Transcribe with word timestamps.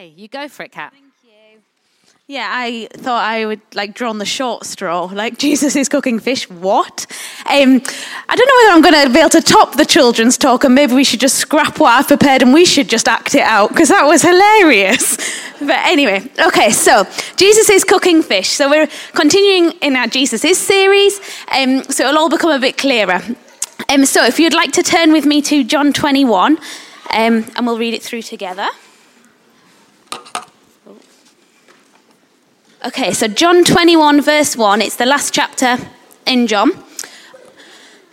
Okay, 0.00 0.14
you 0.16 0.28
go 0.28 0.48
for 0.48 0.62
it, 0.62 0.72
Kat. 0.72 0.94
Thank 0.94 1.12
you. 1.24 1.60
Yeah, 2.26 2.48
I 2.50 2.88
thought 2.92 3.22
I 3.22 3.44
would 3.44 3.60
like 3.74 3.92
draw 3.92 4.08
on 4.08 4.16
the 4.16 4.24
short 4.24 4.64
straw, 4.64 5.04
like 5.12 5.36
Jesus 5.46 5.76
is 5.76 5.90
cooking 5.90 6.18
fish. 6.18 6.48
What? 6.48 7.04
Um, 7.40 7.82
I 8.26 8.34
don't 8.34 8.48
know 8.48 8.56
whether 8.56 8.70
I'm 8.70 8.80
going 8.80 9.06
to 9.06 9.12
be 9.12 9.20
able 9.20 9.28
to 9.28 9.42
top 9.42 9.76
the 9.76 9.84
children's 9.84 10.38
talk, 10.38 10.64
and 10.64 10.74
maybe 10.74 10.94
we 10.94 11.04
should 11.04 11.20
just 11.20 11.36
scrap 11.36 11.78
what 11.78 11.90
I've 11.90 12.08
prepared 12.08 12.40
and 12.40 12.54
we 12.54 12.64
should 12.64 12.88
just 12.88 13.08
act 13.08 13.34
it 13.34 13.42
out 13.42 13.68
because 13.68 13.90
that 13.90 14.04
was 14.04 14.22
hilarious. 14.22 15.18
But 15.60 15.76
anyway, 15.84 16.26
okay, 16.46 16.70
so 16.70 17.04
Jesus 17.36 17.68
is 17.68 17.84
cooking 17.84 18.22
fish. 18.22 18.48
So 18.48 18.70
we're 18.70 18.88
continuing 19.12 19.72
in 19.82 19.94
our 19.94 20.06
Jesus 20.06 20.42
is 20.42 20.56
series, 20.56 21.20
um, 21.54 21.82
so 21.82 22.08
it'll 22.08 22.16
all 22.16 22.30
become 22.30 22.52
a 22.52 22.58
bit 22.58 22.78
clearer. 22.78 23.20
Um, 23.90 24.06
so 24.06 24.24
if 24.24 24.40
you'd 24.40 24.54
like 24.54 24.72
to 24.72 24.82
turn 24.82 25.12
with 25.12 25.26
me 25.26 25.42
to 25.42 25.62
John 25.62 25.92
21, 25.92 26.56
um, 26.56 26.64
and 27.10 27.66
we'll 27.66 27.76
read 27.76 27.92
it 27.92 28.02
through 28.02 28.22
together. 28.22 28.70
Okay, 32.82 33.12
so 33.12 33.28
John 33.28 33.62
21, 33.62 34.22
verse 34.22 34.56
1, 34.56 34.80
it's 34.80 34.96
the 34.96 35.04
last 35.04 35.34
chapter 35.34 35.76
in 36.24 36.46
John. 36.46 36.70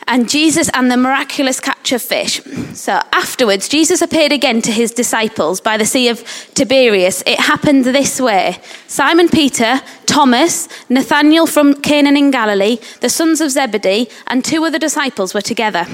And 0.10 0.30
Jesus 0.30 0.70
and 0.74 0.92
the 0.92 0.98
miraculous 0.98 1.62
catch 1.62 1.94
of 1.94 2.02
fish. 2.02 2.42
So 2.74 3.02
afterwards, 3.14 3.70
Jesus 3.70 4.02
appeared 4.02 4.34
again 4.34 4.62
to 4.64 4.72
his 4.72 4.92
disciples 4.92 5.62
by 5.62 5.78
the 5.78 5.86
Sea 5.86 6.10
of 6.10 6.22
Tiberias. 6.54 7.24
It 7.26 7.40
happened 7.40 7.86
this 7.86 8.20
way 8.20 8.60
Simon 8.88 9.30
Peter, 9.30 9.80
Thomas, 10.06 10.68
Nathanael 10.90 11.48
from 11.48 11.82
Canaan 11.82 12.18
in 12.18 12.30
Galilee, 12.30 12.80
the 13.00 13.10
sons 13.10 13.40
of 13.40 13.52
Zebedee, 13.52 14.10
and 14.28 14.44
two 14.44 14.66
other 14.66 14.80
disciples 14.80 15.34
were 15.34 15.42
together. 15.42 15.86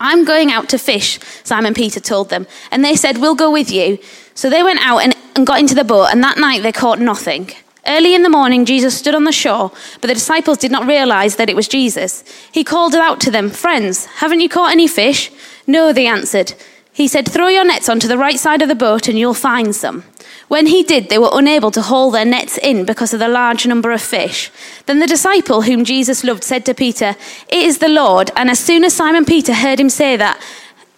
I'm 0.00 0.24
going 0.24 0.50
out 0.50 0.70
to 0.70 0.78
fish, 0.78 1.18
Simon 1.44 1.74
Peter 1.74 2.00
told 2.00 2.30
them. 2.30 2.46
And 2.70 2.82
they 2.82 2.96
said, 2.96 3.18
We'll 3.18 3.34
go 3.34 3.50
with 3.50 3.70
you. 3.70 3.98
So 4.34 4.48
they 4.48 4.62
went 4.62 4.80
out 4.80 5.00
and, 5.00 5.14
and 5.36 5.46
got 5.46 5.60
into 5.60 5.74
the 5.74 5.84
boat, 5.84 6.08
and 6.10 6.24
that 6.24 6.38
night 6.38 6.62
they 6.62 6.72
caught 6.72 6.98
nothing. 6.98 7.50
Early 7.86 8.14
in 8.14 8.22
the 8.22 8.30
morning, 8.30 8.64
Jesus 8.64 8.96
stood 8.96 9.14
on 9.14 9.24
the 9.24 9.32
shore, 9.32 9.72
but 10.00 10.06
the 10.06 10.14
disciples 10.14 10.58
did 10.58 10.70
not 10.70 10.86
realize 10.86 11.34
that 11.36 11.50
it 11.50 11.56
was 11.56 11.66
Jesus. 11.66 12.22
He 12.52 12.62
called 12.62 12.94
out 12.94 13.20
to 13.22 13.30
them, 13.30 13.50
Friends, 13.50 14.06
haven't 14.06 14.40
you 14.40 14.48
caught 14.48 14.70
any 14.70 14.86
fish? 14.86 15.32
No, 15.66 15.92
they 15.92 16.06
answered. 16.06 16.54
He 16.92 17.08
said, 17.08 17.26
Throw 17.26 17.48
your 17.48 17.64
nets 17.64 17.88
onto 17.88 18.06
the 18.06 18.18
right 18.18 18.38
side 18.38 18.62
of 18.62 18.68
the 18.68 18.76
boat 18.76 19.08
and 19.08 19.18
you'll 19.18 19.34
find 19.34 19.74
some. 19.74 20.04
When 20.46 20.66
he 20.66 20.82
did, 20.82 21.08
they 21.08 21.18
were 21.18 21.30
unable 21.32 21.70
to 21.72 21.82
haul 21.82 22.10
their 22.10 22.24
nets 22.24 22.58
in 22.58 22.84
because 22.84 23.14
of 23.14 23.20
the 23.20 23.28
large 23.28 23.66
number 23.66 23.90
of 23.90 24.02
fish. 24.02 24.52
Then 24.86 24.98
the 24.98 25.06
disciple 25.06 25.62
whom 25.62 25.84
Jesus 25.84 26.22
loved 26.22 26.44
said 26.44 26.64
to 26.66 26.74
Peter, 26.74 27.16
It 27.48 27.64
is 27.64 27.78
the 27.78 27.88
Lord. 27.88 28.30
And 28.36 28.50
as 28.50 28.60
soon 28.60 28.84
as 28.84 28.94
Simon 28.94 29.24
Peter 29.24 29.54
heard 29.54 29.80
him 29.80 29.88
say 29.88 30.16
that, 30.16 30.40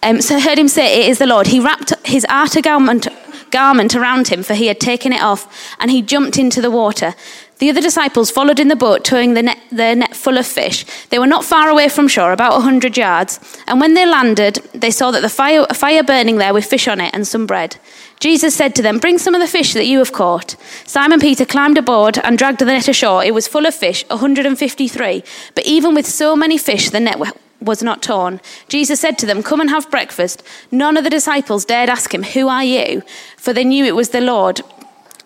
um, 0.03 0.21
so 0.21 0.39
heard 0.39 0.59
him 0.59 0.67
say, 0.67 1.01
It 1.01 1.09
is 1.09 1.19
the 1.19 1.25
Lord, 1.25 1.47
he 1.47 1.59
wrapped 1.59 1.93
his 2.05 2.25
outer 2.29 2.61
garment 2.61 3.07
garment 3.55 3.95
around 3.95 4.27
him, 4.27 4.43
for 4.43 4.53
he 4.53 4.67
had 4.67 4.81
taken 4.81 5.13
it 5.13 5.21
off, 5.21 5.41
and 5.79 5.89
he 5.89 6.01
jumped 6.01 6.37
into 6.37 6.61
the 6.61 6.69
water. 6.69 7.15
The 7.59 7.69
other 7.69 7.79
disciples 7.79 8.29
followed 8.29 8.59
in 8.59 8.67
the 8.67 8.75
boat, 8.75 9.05
towing 9.05 9.33
the 9.33 9.43
net, 9.43 9.59
their 9.71 9.95
net 9.95 10.13
full 10.13 10.37
of 10.37 10.45
fish. 10.45 10.85
They 11.09 11.19
were 11.19 11.33
not 11.35 11.45
far 11.45 11.69
away 11.69 11.87
from 11.87 12.09
shore, 12.09 12.33
about 12.33 12.57
a 12.57 12.65
hundred 12.69 12.97
yards. 12.97 13.39
And 13.65 13.79
when 13.79 13.93
they 13.93 14.05
landed, 14.05 14.55
they 14.73 14.91
saw 14.91 15.09
that 15.11 15.21
the 15.21 15.29
fire, 15.29 15.65
a 15.69 15.73
fire 15.73 16.03
burning 16.03 16.37
there 16.37 16.53
with 16.53 16.65
fish 16.65 16.89
on 16.89 16.99
it 16.99 17.13
and 17.13 17.25
some 17.25 17.45
bread. 17.45 17.77
Jesus 18.19 18.53
said 18.53 18.75
to 18.75 18.81
them, 18.81 18.99
Bring 18.99 19.17
some 19.17 19.35
of 19.35 19.41
the 19.41 19.55
fish 19.57 19.73
that 19.73 19.87
you 19.87 19.99
have 19.99 20.11
caught. 20.11 20.57
Simon 20.85 21.21
Peter 21.21 21.45
climbed 21.45 21.77
aboard 21.77 22.17
and 22.17 22.37
dragged 22.37 22.59
the 22.59 22.65
net 22.65 22.89
ashore. 22.89 23.23
It 23.23 23.33
was 23.33 23.47
full 23.47 23.65
of 23.65 23.73
fish, 23.73 24.03
153. 24.09 25.23
But 25.55 25.65
even 25.65 25.95
with 25.95 26.07
so 26.07 26.35
many 26.35 26.57
fish, 26.57 26.89
the 26.89 26.99
net 26.99 27.19
was 27.65 27.83
not 27.83 28.01
torn. 28.01 28.39
Jesus 28.69 28.99
said 28.99 29.17
to 29.19 29.25
them, 29.25 29.43
Come 29.43 29.61
and 29.61 29.69
have 29.69 29.91
breakfast. 29.91 30.43
None 30.71 30.97
of 30.97 31.03
the 31.03 31.09
disciples 31.09 31.65
dared 31.65 31.89
ask 31.89 32.13
him, 32.13 32.23
Who 32.23 32.47
are 32.47 32.63
you? 32.63 33.03
For 33.37 33.53
they 33.53 33.63
knew 33.63 33.85
it 33.85 33.95
was 33.95 34.09
the 34.09 34.21
Lord. 34.21 34.61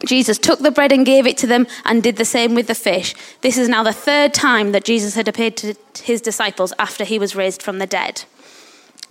Jesus 0.06 0.38
took 0.38 0.60
the 0.60 0.72
bread 0.72 0.92
and 0.92 1.06
gave 1.06 1.28
it 1.28 1.38
to 1.40 1.48
them 1.48 1.68
and 1.84 2.02
did 2.02 2.16
the 2.16 2.26
same 2.26 2.56
with 2.56 2.68
the 2.68 2.76
fish. 2.76 3.14
This 3.42 3.58
is 3.58 3.68
now 3.68 3.84
the 3.84 3.94
third 3.94 4.34
time 4.34 4.72
that 4.72 4.86
Jesus 4.86 5.16
had 5.16 5.28
appeared 5.28 5.58
to 5.58 5.76
his 6.02 6.22
disciples 6.22 6.74
after 6.80 7.04
he 7.04 7.20
was 7.20 7.36
raised 7.36 7.62
from 7.62 7.80
the 7.80 7.88
dead. 7.88 8.24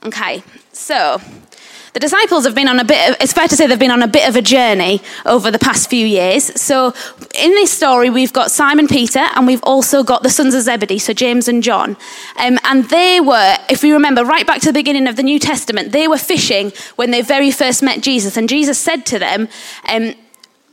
Okay, 0.05 0.43
so 0.73 1.21
the 1.93 2.01
disciples 2.01 2.45
have 2.45 2.55
been 2.55 2.69
on 2.69 2.79
a 2.79 2.85
bit 2.85 3.11
of, 3.11 3.17
it's 3.21 3.33
fair 3.33 3.49
to 3.49 3.57
say 3.57 3.67
they've 3.67 3.79
been 3.79 3.91
on 3.91 4.03
a 4.03 4.09
bit 4.09 4.29
of 4.29 4.37
a 4.37 4.43
journey 4.43 5.01
over 5.27 5.51
the 5.51 5.59
past 5.59 5.89
few 5.89 6.07
years. 6.07 6.45
So 6.61 6.95
in 7.35 7.51
this 7.53 7.73
story, 7.73 8.11
we've 8.11 8.33
got 8.33 8.51
Simon 8.51 8.89
Peter 8.89 9.21
and 9.35 9.47
we've 9.47 9.63
also 9.63 10.03
got 10.03 10.23
the 10.23 10.31
sons 10.31 10.55
of 10.55 10.63
Zebedee, 10.63 10.99
so 10.99 11.13
James 11.13 11.49
and 11.49 11.63
John. 11.63 11.97
Um, 12.37 12.59
and 12.65 12.85
they 12.91 13.21
were, 13.21 13.57
if 13.69 13.83
we 13.83 13.93
remember, 13.93 14.25
right 14.25 14.47
back 14.47 14.61
to 14.61 14.67
the 14.67 14.73
beginning 14.73 15.07
of 15.07 15.17
the 15.17 15.23
New 15.23 15.39
Testament, 15.39 15.93
they 15.93 16.09
were 16.09 16.19
fishing 16.19 16.73
when 16.97 17.11
they 17.11 17.23
very 17.23 17.51
first 17.51 17.83
met 17.83 18.03
Jesus. 18.03 18.37
And 18.37 18.49
Jesus 18.49 18.79
said 18.79 19.07
to 19.07 19.19
them, 19.19 19.49
um, 19.89 20.15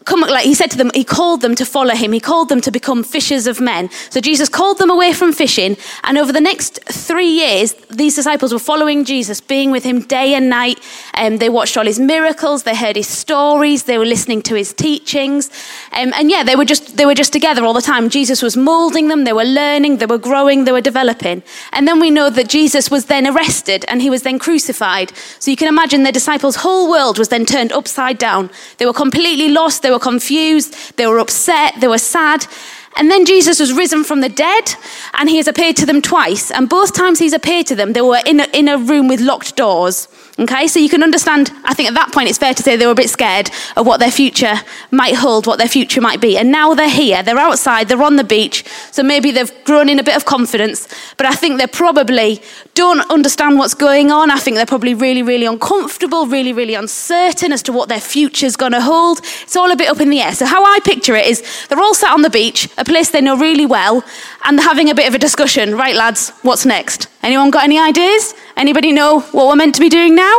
come, 0.06 0.22
like 0.22 0.46
he 0.46 0.54
said 0.54 0.72
to 0.72 0.78
them, 0.78 0.92
he 0.94 1.04
called 1.04 1.42
them 1.42 1.56
to 1.56 1.66
follow 1.66 1.96
him. 1.96 2.12
He 2.12 2.20
called 2.20 2.50
them 2.50 2.62
to 2.62 2.72
become 2.72 3.04
fishers 3.04 3.48
of 3.48 3.60
men. 3.60 3.90
So 4.10 4.22
Jesus 4.22 4.48
called 4.48 4.78
them 4.78 4.90
away 4.90 5.14
from 5.14 5.34
fishing. 5.34 5.78
And 6.04 6.18
over 6.18 6.32
the 6.32 6.42
next 6.42 6.80
three 6.86 7.28
years, 7.28 7.74
these 7.90 8.16
disciples 8.16 8.54
were 8.54 8.60
following 8.60 9.04
Jesus, 9.04 9.42
being 9.42 9.72
with 9.72 9.84
him 9.84 10.02
day 10.02 10.34
and 10.34 10.50
night. 10.50 10.80
Um, 11.16 11.38
they 11.38 11.50
watched 11.50 11.76
all 11.76 11.86
his 11.86 12.00
miracles. 12.00 12.64
They 12.64 12.76
heard 12.76 12.96
his 12.96 13.08
stories. 13.08 13.84
They 13.84 13.98
were 13.98 14.06
listening 14.06 14.42
to 14.44 14.56
his 14.56 14.74
teachings. 14.74 15.50
Um, 15.92 16.14
and 16.14 16.30
yeah, 16.30 16.44
they 16.44 16.56
were 16.56 16.66
just, 16.66 16.98
they 16.98 17.06
were 17.06 17.16
just 17.16 17.34
together 17.34 17.66
all 17.66 17.74
the 17.74 17.82
time. 17.82 18.10
Jesus 18.10 18.42
was 18.42 18.56
molding 18.56 19.08
them. 19.08 19.24
They 19.24 19.34
were 19.34 19.44
learning. 19.44 19.98
They 19.98 20.06
were 20.06 20.18
growing. 20.18 20.66
They 20.66 20.72
were 20.72 20.82
developing. 20.82 21.42
And 21.72 21.88
then 21.88 22.00
we 22.00 22.12
know 22.12 22.30
that 22.30 22.48
Jesus 22.48 22.92
was 22.92 23.06
then 23.06 23.28
arrested 23.28 23.86
and 23.88 24.02
he 24.02 24.10
was 24.10 24.22
then 24.22 24.40
crucified. 24.40 25.12
So 25.40 25.50
you 25.50 25.58
can 25.58 25.68
imagine 25.68 26.04
the 26.04 26.12
disciples' 26.12 26.58
whole 26.58 26.90
world 26.90 27.18
was 27.18 27.30
then 27.30 27.46
turned 27.46 27.72
upside 27.72 28.18
down. 28.18 28.52
They 28.78 28.86
were 28.86 28.94
completely 28.94 29.50
lost. 29.50 29.82
They 29.82 29.92
were 29.92 29.95
confused, 30.00 30.98
they 30.98 31.08
were 31.08 31.20
upset, 31.20 31.76
they 31.80 31.88
were 31.88 31.98
sad. 31.98 32.46
And 32.98 33.12
then 33.12 33.26
Jesus 33.26 33.60
was 33.60 33.74
risen 33.74 34.04
from 34.04 34.22
the 34.22 34.30
dead 34.30 34.74
and 35.16 35.30
he 35.30 35.38
has 35.38 35.48
appeared 35.48 35.76
to 35.78 35.86
them 35.86 36.02
twice. 36.02 36.50
And 36.50 36.70
both 36.70 36.94
times 36.94 37.20
he's 37.20 37.34
appeared 37.34 37.68
to 37.68 37.76
them, 37.76 37.94
they 37.94 38.02
were 38.02 38.22
in 38.26 38.40
a, 38.40 38.48
in 38.54 38.70
a 38.70 38.78
room 38.78 39.08
with 39.08 39.20
locked 39.20 39.56
doors. 39.58 40.08
Okay, 40.38 40.68
so 40.68 40.82
you 40.82 40.90
can 40.90 41.02
understand, 41.02 41.50
I 41.64 41.74
think 41.74 41.88
at 41.88 41.96
that 41.96 42.12
point 42.12 42.28
it's 42.28 42.38
fair 42.38 42.54
to 42.54 42.62
say 42.62 42.76
they 42.76 42.86
were 42.86 42.92
a 42.92 42.96
bit 42.96 43.10
scared 43.10 43.50
of 43.78 43.88
what 43.88 44.02
their 44.02 44.12
future 44.12 44.56
might 44.92 45.16
hold, 45.16 45.48
what 45.48 45.60
their 45.60 45.68
future 45.70 46.02
might 46.02 46.20
be. 46.20 46.38
And 46.38 46.52
now 46.52 46.74
they're 46.74 46.90
here, 46.90 47.24
they're 47.24 47.38
outside, 47.38 47.88
they're 47.88 48.04
on 48.04 48.18
the 48.18 48.24
beach, 48.26 48.66
so 48.92 49.02
maybe 49.02 49.32
they've 49.32 49.64
grown 49.64 49.88
in 49.88 49.98
a 49.98 50.04
bit 50.04 50.18
of 50.18 50.26
confidence, 50.26 50.90
but 51.16 51.26
I 51.26 51.36
think 51.36 51.58
they 51.58 51.68
probably 51.68 52.42
don't 52.74 53.10
understand 53.10 53.58
what's 53.58 53.74
going 53.74 54.12
on. 54.12 54.30
I 54.30 54.38
think 54.38 54.58
they're 54.58 54.66
probably 54.66 54.94
really, 54.94 55.24
really 55.24 55.46
uncomfortable, 55.46 56.28
really, 56.28 56.52
really 56.52 56.76
uncertain 56.76 57.54
as 57.54 57.64
to 57.64 57.72
what 57.72 57.88
their 57.88 58.02
future's 58.02 58.58
going 58.58 58.74
to 58.74 58.82
hold. 58.82 59.20
It's 59.44 59.56
all 59.56 59.72
a 59.72 59.78
bit 59.78 59.88
up 59.88 60.02
in 60.02 60.10
the 60.10 60.20
air. 60.20 60.34
So, 60.36 60.46
how 60.46 60.66
I 60.66 60.80
picture 60.84 61.16
it 61.16 61.28
is 61.28 61.66
they're 61.70 61.80
all 61.80 61.94
sat 61.94 62.14
on 62.14 62.24
the 62.24 62.30
beach, 62.30 62.68
a 62.78 62.84
place 62.84 63.10
they 63.10 63.22
know 63.22 63.38
really 63.38 63.66
well, 63.66 64.04
and 64.44 64.60
they're 64.60 64.68
having 64.68 64.90
a 64.90 64.96
bit 64.96 65.08
of 65.08 65.16
a 65.16 65.20
discussion. 65.20 65.76
Right, 65.76 65.96
lads, 65.96 66.32
what's 66.42 66.66
next? 66.66 67.08
Anyone 67.24 67.52
got 67.52 67.64
any 67.64 67.80
ideas? 67.80 68.34
Anybody 68.58 68.92
know 68.92 69.22
what 69.32 69.48
we're 69.48 69.56
meant 69.56 69.76
to 69.76 69.82
be 69.82 69.90
doing 69.90 70.16
now? 70.16 70.38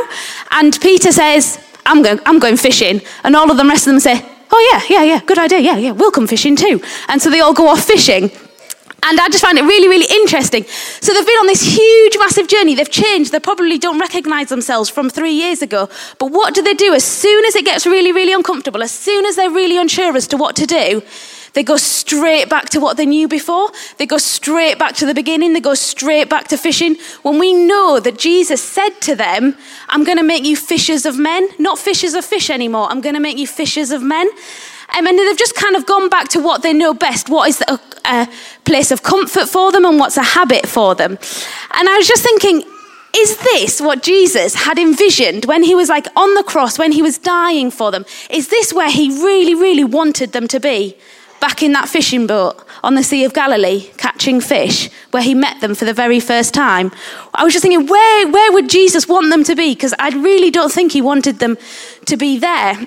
And 0.51 0.79
Peter 0.81 1.13
says, 1.13 1.59
I'm 1.85 2.03
going, 2.03 2.21
I'm 2.27 2.39
going 2.39 2.57
fishing. 2.57 3.01
And 3.25 3.37
all 3.37 3.51
of 3.51 3.57
the 3.57 3.65
rest 3.65 3.87
of 3.87 3.93
them 3.93 4.01
say, 4.01 4.25
Oh, 4.51 4.71
yeah, 4.73 4.97
yeah, 4.99 5.15
yeah, 5.15 5.21
good 5.27 5.39
idea. 5.39 5.59
Yeah, 5.59 5.77
yeah, 5.77 5.91
we'll 5.91 6.11
come 6.11 6.27
fishing 6.27 6.57
too. 6.57 6.81
And 7.09 7.21
so 7.21 7.31
they 7.31 7.41
all 7.41 7.53
go 7.53 7.69
off 7.69 7.85
fishing. 7.85 8.31
And 9.03 9.21
I 9.21 9.29
just 9.29 9.45
find 9.45 9.59
it 9.59 9.63
really, 9.63 9.89
really 9.89 10.07
interesting. 10.11 10.65
So 10.65 11.13
they've 11.13 11.27
been 11.27 11.39
on 11.39 11.47
this 11.47 11.63
huge, 11.63 12.17
massive 12.19 12.49
journey. 12.49 12.75
They've 12.75 12.91
changed. 12.91 13.31
They 13.31 13.39
probably 13.39 13.79
don't 13.79 14.01
recognize 14.01 14.49
themselves 14.49 14.89
from 14.89 15.11
three 15.11 15.33
years 15.33 15.63
ago. 15.63 15.89
But 16.19 16.33
what 16.33 16.55
do 16.55 16.63
they 16.63 16.75
do 16.75 16.93
as 16.95 17.05
soon 17.05 17.45
as 17.45 17.55
it 17.55 17.65
gets 17.65 17.87
really, 17.87 18.13
really 18.13 18.33
uncomfortable, 18.33 18.83
as 18.83 18.91
soon 18.91 19.25
as 19.27 19.37
they're 19.37 19.51
really 19.51 19.79
unsure 19.79 20.17
as 20.17 20.27
to 20.29 20.37
what 20.37 20.57
to 20.57 20.67
do? 20.67 21.03
They 21.57 21.63
go 21.63 21.79
straight 21.79 22.51
back 22.51 22.69
to 22.69 22.81
what 22.81 22.99
they 22.99 23.07
knew 23.07 23.29
before. 23.29 23.71
They 23.97 24.05
go 24.05 24.19
straight 24.19 24.79
back 24.79 24.95
to 24.97 25.07
the 25.07 25.15
beginning. 25.15 25.55
They 25.55 25.61
go 25.61 25.73
straight 25.73 26.29
back 26.29 26.49
to 26.49 26.59
fishing. 26.59 26.97
When 27.23 27.39
we 27.39 27.55
know 27.55 27.99
that 27.99 28.19
Jesus 28.19 28.63
said 28.63 28.91
to 29.01 29.17
them, 29.17 29.57
I'm 29.89 30.05
going 30.05 30.19
to 30.19 30.23
make 30.23 30.45
you 30.45 30.55
fishers 30.55 31.07
of 31.07 31.19
men, 31.19 31.49
not 31.59 31.79
fishers 31.79 32.13
of 32.13 32.27
fish 32.27 32.51
anymore. 32.51 32.89
I'm 32.91 33.01
going 33.01 33.15
to 33.15 33.23
make 33.23 33.39
you 33.39 33.47
fishers 33.47 33.91
of 33.91 34.03
men. 34.03 34.29
Um, 34.99 35.07
and 35.07 35.19
they've 35.19 35.39
just 35.39 35.55
kind 35.55 35.77
of 35.77 35.87
gone 35.87 36.11
back 36.11 36.29
to 36.29 36.41
what 36.41 36.63
they 36.63 36.75
know 36.75 36.93
best. 36.93 37.31
What 37.31 37.49
is 37.49 37.63
a, 37.67 37.81
a 38.05 38.29
place 38.67 38.91
of 38.91 39.03
comfort 39.03 39.49
for 39.49 39.73
them 39.73 39.87
and 39.87 39.99
what's 39.99 40.19
a 40.19 40.23
habit 40.23 40.69
for 40.69 40.95
them. 40.95 41.13
And 41.13 41.89
I 41.89 41.97
was 41.97 42.07
just 42.07 42.23
thinking, 42.23 42.65
is 43.17 43.39
this 43.39 43.81
what 43.81 44.03
Jesus 44.03 44.55
had 44.55 44.79
envisioned 44.79 45.47
when 45.47 45.63
he 45.63 45.75
was 45.75 45.89
like 45.89 46.07
on 46.17 46.35
the 46.35 46.43
cross, 46.43 46.79
when 46.79 46.93
he 46.93 47.01
was 47.01 47.17
dying 47.17 47.71
for 47.71 47.91
them? 47.91 48.05
Is 48.29 48.49
this 48.49 48.75
where 48.75 48.91
he 48.91 49.09
really, 49.09 49.55
really 49.55 49.85
wanted 49.85 50.33
them 50.33 50.47
to 50.49 50.61
be? 50.61 50.99
Back 51.41 51.63
in 51.63 51.73
that 51.73 51.89
fishing 51.89 52.27
boat 52.27 52.65
on 52.83 52.95
the 52.95 53.03
Sea 53.03 53.25
of 53.25 53.35
Galilee, 53.35 53.91
catching 53.97 54.41
fish, 54.41 54.91
where 55.11 55.23
he 55.23 55.35
met 55.35 55.61
them 55.61 55.75
for 55.75 55.85
the 55.85 55.95
very 55.95 56.21
first 56.21 56.55
time. 56.55 56.93
I 57.35 57.45
was 57.45 57.53
just 57.53 57.63
thinking, 57.63 57.87
where, 57.87 58.29
where 58.29 58.53
would 58.53 58.69
Jesus 58.69 59.09
want 59.09 59.31
them 59.31 59.45
to 59.45 59.55
be? 59.55 59.75
Because 59.75 59.95
I 59.99 60.11
really 60.11 60.51
don't 60.51 60.73
think 60.73 60.93
he 60.93 61.01
wanted 61.01 61.39
them 61.39 61.57
to 62.07 62.17
be 62.17 62.39
there. 62.39 62.87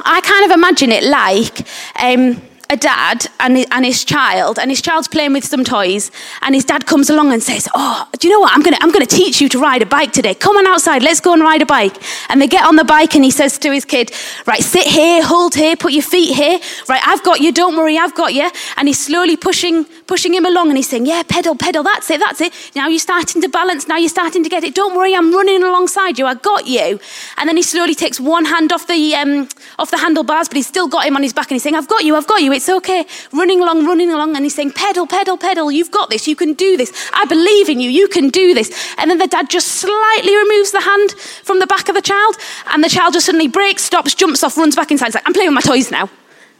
I 0.00 0.20
kind 0.20 0.44
of 0.44 0.50
imagine 0.50 0.90
it 0.92 1.04
like 1.04 1.66
um, 2.02 2.42
a 2.70 2.76
dad 2.76 3.26
and, 3.40 3.66
and 3.70 3.84
his 3.84 4.04
child, 4.04 4.58
and 4.58 4.70
his 4.70 4.80
child's 4.82 5.08
playing 5.08 5.32
with 5.32 5.44
some 5.44 5.64
toys, 5.64 6.10
and 6.42 6.54
his 6.54 6.64
dad 6.64 6.86
comes 6.86 7.10
along 7.10 7.32
and 7.32 7.42
says, 7.42 7.68
Oh, 7.74 8.08
do 8.18 8.28
you 8.28 8.34
know 8.34 8.40
what? 8.40 8.52
I'm 8.52 8.62
going 8.62 8.74
to 8.74 8.82
I'm 8.82 8.90
to 8.92 9.06
teach 9.06 9.40
you 9.40 9.48
to 9.50 9.58
ride 9.58 9.82
a 9.82 9.86
bike 9.86 10.12
today. 10.12 10.34
Come 10.34 10.56
on 10.56 10.66
outside, 10.66 11.02
let's 11.02 11.20
go 11.20 11.32
and 11.32 11.42
ride 11.42 11.62
a 11.62 11.66
bike. 11.66 11.96
And 12.28 12.40
they 12.40 12.46
get 12.46 12.64
on 12.64 12.76
the 12.76 12.84
bike, 12.84 13.14
and 13.14 13.24
he 13.24 13.30
says 13.30 13.58
to 13.58 13.72
his 13.72 13.84
kid, 13.84 14.12
Right, 14.46 14.62
sit 14.62 14.86
here, 14.86 15.22
hold 15.22 15.54
here, 15.54 15.76
put 15.76 15.92
your 15.92 16.02
feet 16.02 16.34
here. 16.34 16.58
Right, 16.88 17.02
I've 17.06 17.22
got 17.22 17.40
you, 17.40 17.52
don't 17.52 17.76
worry, 17.76 17.98
I've 17.98 18.14
got 18.14 18.34
you. 18.34 18.50
And 18.76 18.88
he's 18.88 18.98
slowly 18.98 19.36
pushing, 19.36 19.84
pushing 20.06 20.34
him 20.34 20.44
along, 20.44 20.68
and 20.68 20.76
he's 20.76 20.88
saying, 20.88 21.06
Yeah, 21.06 21.22
pedal, 21.26 21.54
pedal, 21.54 21.82
that's 21.82 22.10
it, 22.10 22.20
that's 22.20 22.40
it. 22.40 22.52
Now 22.74 22.88
you're 22.88 22.98
starting 22.98 23.40
to 23.42 23.48
balance, 23.48 23.88
now 23.88 23.96
you're 23.96 24.08
starting 24.08 24.42
to 24.42 24.48
get 24.48 24.64
it. 24.64 24.74
Don't 24.74 24.96
worry, 24.96 25.14
I'm 25.14 25.32
running 25.32 25.62
alongside 25.62 26.18
you, 26.18 26.26
I 26.26 26.34
got 26.34 26.66
you. 26.66 26.98
And 27.36 27.48
then 27.48 27.56
he 27.56 27.62
slowly 27.62 27.94
takes 27.94 28.20
one 28.20 28.44
hand 28.44 28.72
off 28.72 28.86
the, 28.86 29.14
um, 29.14 29.48
off 29.78 29.90
the 29.90 29.98
handlebars, 29.98 30.48
but 30.48 30.56
he's 30.56 30.66
still 30.66 30.88
got 30.88 31.06
him 31.06 31.16
on 31.16 31.22
his 31.22 31.32
back, 31.32 31.50
and 31.50 31.56
he's 31.56 31.62
saying, 31.62 31.76
I've 31.76 31.88
got 31.88 32.04
you, 32.04 32.16
I've 32.16 32.26
got 32.26 32.42
you, 32.42 32.52
it's 32.52 32.68
okay. 32.68 33.06
Running 33.32 33.60
along, 33.60 33.86
running 33.86 34.10
along, 34.10 34.36
and 34.36 34.44
he's 34.44 34.54
saying, 34.54 34.72
pedal, 34.72 35.06
pedal, 35.06 35.36
pedal, 35.36 35.70
you've 35.70 35.90
got 35.90 36.10
this, 36.10 36.28
you 36.28 36.36
can 36.36 36.54
do 36.54 36.76
this. 36.76 36.92
I 37.12 37.24
believe 37.26 37.68
in 37.68 37.80
you, 37.80 37.90
you 37.90 38.08
can 38.08 38.28
do 38.28 38.54
this. 38.54 38.70
And 38.98 39.10
then 39.10 39.18
the 39.18 39.26
dad 39.26 39.50
just 39.50 39.68
slightly 39.68 40.36
removes 40.36 40.72
the 40.72 40.80
hand 40.80 41.12
from 41.42 41.60
the 41.60 41.66
back 41.66 41.88
of 41.88 41.94
the 41.94 42.02
child, 42.02 42.36
and 42.68 42.82
the 42.82 42.88
child 42.88 43.14
just 43.14 43.26
suddenly 43.26 43.48
breaks, 43.48 43.82
stops, 43.82 44.14
jumps 44.14 44.42
off, 44.42 44.56
runs 44.56 44.76
back 44.76 44.90
inside. 44.90 45.06
He's 45.06 45.14
like, 45.14 45.26
I'm 45.26 45.32
playing 45.32 45.54
with 45.54 45.64
my 45.64 45.68
toys 45.68 45.90
now. 45.90 46.10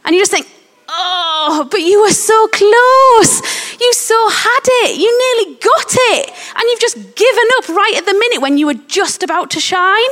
And 0.03 0.13
you 0.13 0.21
just 0.21 0.31
think, 0.31 0.47
oh, 0.89 1.67
but 1.69 1.81
you 1.81 2.01
were 2.01 2.11
so 2.11 2.47
close. 2.47 3.79
You 3.79 3.93
so 3.93 4.29
had 4.29 4.65
it. 4.85 4.99
You 4.99 5.09
nearly 5.23 5.57
got 5.59 5.87
it. 6.13 6.29
And 6.29 6.63
you've 6.69 6.79
just 6.79 6.95
given 7.15 7.47
up 7.57 7.69
right 7.69 7.95
at 7.97 8.05
the 8.05 8.13
minute 8.13 8.41
when 8.41 8.57
you 8.57 8.67
were 8.67 8.79
just 8.87 9.23
about 9.23 9.51
to 9.51 9.59
shine. 9.59 10.11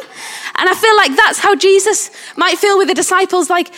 And 0.56 0.70
I 0.70 0.76
feel 0.76 0.96
like 0.96 1.16
that's 1.16 1.40
how 1.40 1.56
Jesus 1.56 2.12
might 2.38 2.58
feel 2.58 2.78
with 2.78 2.88
the 2.88 2.94
disciples 2.94 3.50
like, 3.50 3.72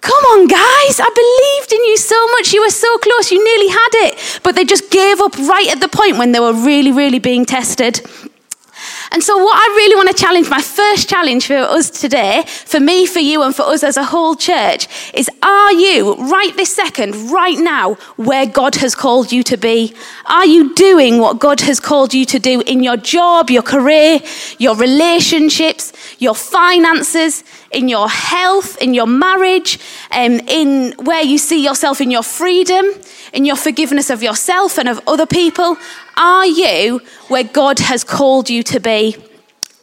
Come 0.00 0.24
on, 0.32 0.46
guys, 0.46 0.98
I 0.98 1.10
believed 1.14 1.72
in 1.74 1.84
you 1.84 1.98
so 1.98 2.26
much. 2.28 2.54
You 2.54 2.62
were 2.62 2.70
so 2.70 2.96
close, 2.98 3.30
you 3.30 3.44
nearly 3.44 3.68
had 3.68 4.08
it. 4.08 4.40
But 4.42 4.54
they 4.54 4.64
just 4.64 4.90
gave 4.90 5.20
up 5.20 5.36
right 5.36 5.68
at 5.70 5.80
the 5.80 5.88
point 5.88 6.16
when 6.16 6.32
they 6.32 6.40
were 6.40 6.54
really, 6.54 6.90
really 6.90 7.18
being 7.18 7.44
tested. 7.44 8.00
And 9.12 9.24
so, 9.24 9.36
what 9.36 9.56
I 9.56 9.74
really 9.74 9.96
want 9.96 10.08
to 10.08 10.14
challenge, 10.14 10.48
my 10.48 10.62
first 10.62 11.08
challenge 11.08 11.48
for 11.48 11.56
us 11.56 11.90
today, 11.90 12.44
for 12.46 12.78
me, 12.78 13.06
for 13.06 13.18
you, 13.18 13.42
and 13.42 13.54
for 13.54 13.62
us 13.62 13.82
as 13.82 13.96
a 13.96 14.04
whole 14.04 14.36
church, 14.36 14.86
is 15.14 15.28
are 15.42 15.72
you, 15.72 16.14
right 16.14 16.56
this 16.56 16.72
second, 16.74 17.30
right 17.30 17.58
now, 17.58 17.94
where 18.16 18.46
God 18.46 18.76
has 18.76 18.94
called 18.94 19.32
you 19.32 19.42
to 19.42 19.56
be? 19.56 19.94
Are 20.26 20.46
you 20.46 20.74
doing 20.76 21.18
what 21.18 21.40
God 21.40 21.60
has 21.62 21.80
called 21.80 22.14
you 22.14 22.24
to 22.26 22.38
do 22.38 22.60
in 22.60 22.84
your 22.84 22.96
job, 22.96 23.50
your 23.50 23.62
career, 23.62 24.20
your 24.58 24.76
relationships, 24.76 25.92
your 26.20 26.36
finances, 26.36 27.42
in 27.72 27.88
your 27.88 28.08
health, 28.08 28.80
in 28.80 28.94
your 28.94 29.06
marriage, 29.06 29.80
um, 30.12 30.40
in 30.46 30.92
where 31.04 31.22
you 31.22 31.38
see 31.38 31.64
yourself 31.64 32.00
in 32.00 32.10
your 32.12 32.22
freedom, 32.22 32.84
in 33.32 33.44
your 33.44 33.56
forgiveness 33.56 34.10
of 34.10 34.22
yourself 34.22 34.78
and 34.78 34.88
of 34.88 35.00
other 35.06 35.26
people? 35.26 35.76
Are 36.16 36.46
you 36.46 37.00
where 37.28 37.44
God 37.44 37.78
has 37.78 38.04
called 38.04 38.50
you 38.50 38.62
to 38.64 38.80
be? 38.80 39.16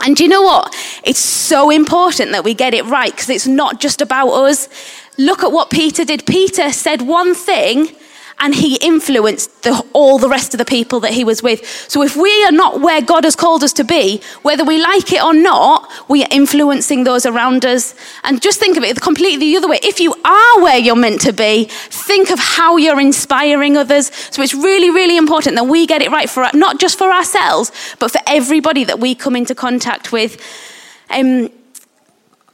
And 0.01 0.19
you 0.19 0.27
know 0.27 0.43
what? 0.43 0.75
It's 1.03 1.19
so 1.19 1.69
important 1.69 2.31
that 2.31 2.43
we 2.43 2.53
get 2.53 2.73
it 2.73 2.85
right 2.85 3.11
because 3.11 3.29
it's 3.29 3.47
not 3.47 3.79
just 3.79 4.01
about 4.01 4.29
us. 4.29 4.69
Look 5.17 5.43
at 5.43 5.51
what 5.51 5.71
Peter 5.71 6.05
did. 6.05 6.25
Peter 6.25 6.71
said 6.71 7.01
one 7.01 7.33
thing 7.33 7.95
and 8.39 8.53
he 8.53 8.75
influenced 8.77 9.63
the, 9.63 9.83
all 9.93 10.19
the 10.19 10.29
rest 10.29 10.53
of 10.53 10.59
the 10.59 10.65
people 10.65 10.99
that 10.99 11.13
he 11.13 11.23
was 11.23 11.41
with. 11.41 11.65
So 11.89 12.03
if 12.03 12.15
we 12.15 12.43
are 12.45 12.51
not 12.51 12.81
where 12.81 13.01
God 13.01 13.23
has 13.23 13.35
called 13.35 13.63
us 13.63 13.73
to 13.73 13.83
be, 13.83 14.21
whether 14.43 14.63
we 14.63 14.79
like 14.79 15.11
it 15.11 15.23
or 15.23 15.33
not, 15.33 15.89
we 16.07 16.23
are 16.23 16.27
influencing 16.29 17.03
those 17.03 17.25
around 17.25 17.65
us. 17.65 17.95
And 18.23 18.41
just 18.41 18.59
think 18.59 18.77
of 18.77 18.83
it 18.83 19.01
completely 19.01 19.51
the 19.51 19.57
other 19.57 19.67
way. 19.67 19.79
If 19.81 19.99
you 19.99 20.13
are 20.23 20.61
where 20.61 20.77
you're 20.77 20.95
meant 20.95 21.21
to 21.21 21.33
be, 21.33 21.65
think 21.65 22.29
of 22.29 22.37
how 22.39 22.77
you're 22.77 22.99
inspiring 22.99 23.75
others. 23.75 24.11
So 24.31 24.43
it's 24.43 24.53
really, 24.53 24.91
really 24.91 25.17
important 25.17 25.55
that 25.55 25.65
we 25.65 25.87
get 25.87 26.01
it 26.03 26.11
right 26.11 26.29
for 26.29 26.47
not 26.53 26.79
just 26.79 26.97
for 26.97 27.11
ourselves, 27.11 27.71
but 27.99 28.11
for 28.11 28.21
everybody 28.27 28.83
that 28.83 28.99
we 28.99 29.15
come 29.15 29.35
into 29.35 29.55
contact 29.55 30.11
with. 30.11 30.39
Um, 31.09 31.49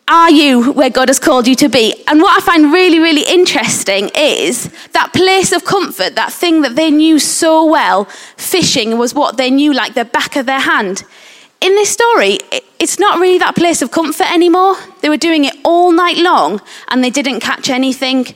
are 0.07 0.31
you 0.31 0.73
where 0.73 0.89
God 0.89 1.07
has 1.07 1.19
called 1.19 1.47
you 1.47 1.55
to 1.55 1.69
be? 1.69 1.94
And 2.07 2.21
what 2.21 2.38
I 2.38 2.45
find 2.45 2.73
really, 2.73 3.00
really 3.00 3.23
interesting 3.23 4.09
is 4.15 4.69
that 4.91 5.13
place 5.13 5.51
of 5.51 5.63
comfort, 5.63 6.15
that 6.15 6.33
thing 6.33 6.61
that 6.61 6.75
they 6.75 6.91
knew 6.91 7.19
so 7.19 7.65
well, 7.65 8.05
fishing 8.35 8.97
was 8.97 9.13
what 9.13 9.38
they 9.38 9.50
knew 9.50 9.73
like 9.73 9.94
the 9.94 10.05
back 10.05 10.35
of 10.35 10.45
their 10.45 10.59
hand. 10.59 11.03
In 11.61 11.71
this 11.75 11.89
story, 11.89 12.39
it's 12.79 13.00
not 13.00 13.19
really 13.19 13.38
that 13.38 13.55
place 13.55 13.81
of 13.81 13.91
comfort 13.91 14.29
anymore. 14.29 14.75
They 15.01 15.07
were 15.07 15.17
doing 15.17 15.45
it 15.45 15.55
all 15.63 15.94
night 15.94 16.17
long 16.17 16.61
and 16.89 17.01
they 17.01 17.09
didn't 17.09 17.39
catch 17.39 17.69
anything. 17.69 18.27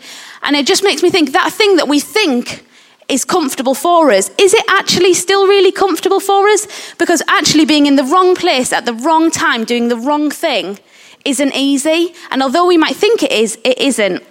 And 0.43 0.55
it 0.55 0.65
just 0.65 0.83
makes 0.83 1.03
me 1.03 1.09
think 1.09 1.33
that 1.33 1.51
thing 1.51 1.75
that 1.75 1.89
we 1.89 1.99
think 1.99 2.63
is 3.09 3.25
comfortable 3.25 3.73
for 3.73 4.11
us, 4.11 4.29
is 4.37 4.53
it 4.53 4.63
actually 4.69 5.13
still 5.13 5.47
really 5.47 5.71
comfortable 5.71 6.19
for 6.19 6.47
us? 6.47 6.93
Because 6.97 7.21
actually 7.27 7.65
being 7.65 7.85
in 7.85 7.97
the 7.97 8.03
wrong 8.03 8.35
place 8.35 8.71
at 8.71 8.85
the 8.85 8.93
wrong 8.93 9.31
time, 9.31 9.65
doing 9.65 9.89
the 9.89 9.97
wrong 9.97 10.29
thing, 10.31 10.79
isn't 11.27 11.53
easy. 11.53 12.13
And 12.31 12.41
although 12.41 12.65
we 12.65 12.77
might 12.77 12.95
think 12.95 13.21
it 13.21 13.31
is, 13.31 13.57
it 13.63 13.77
isn't. 13.77 14.23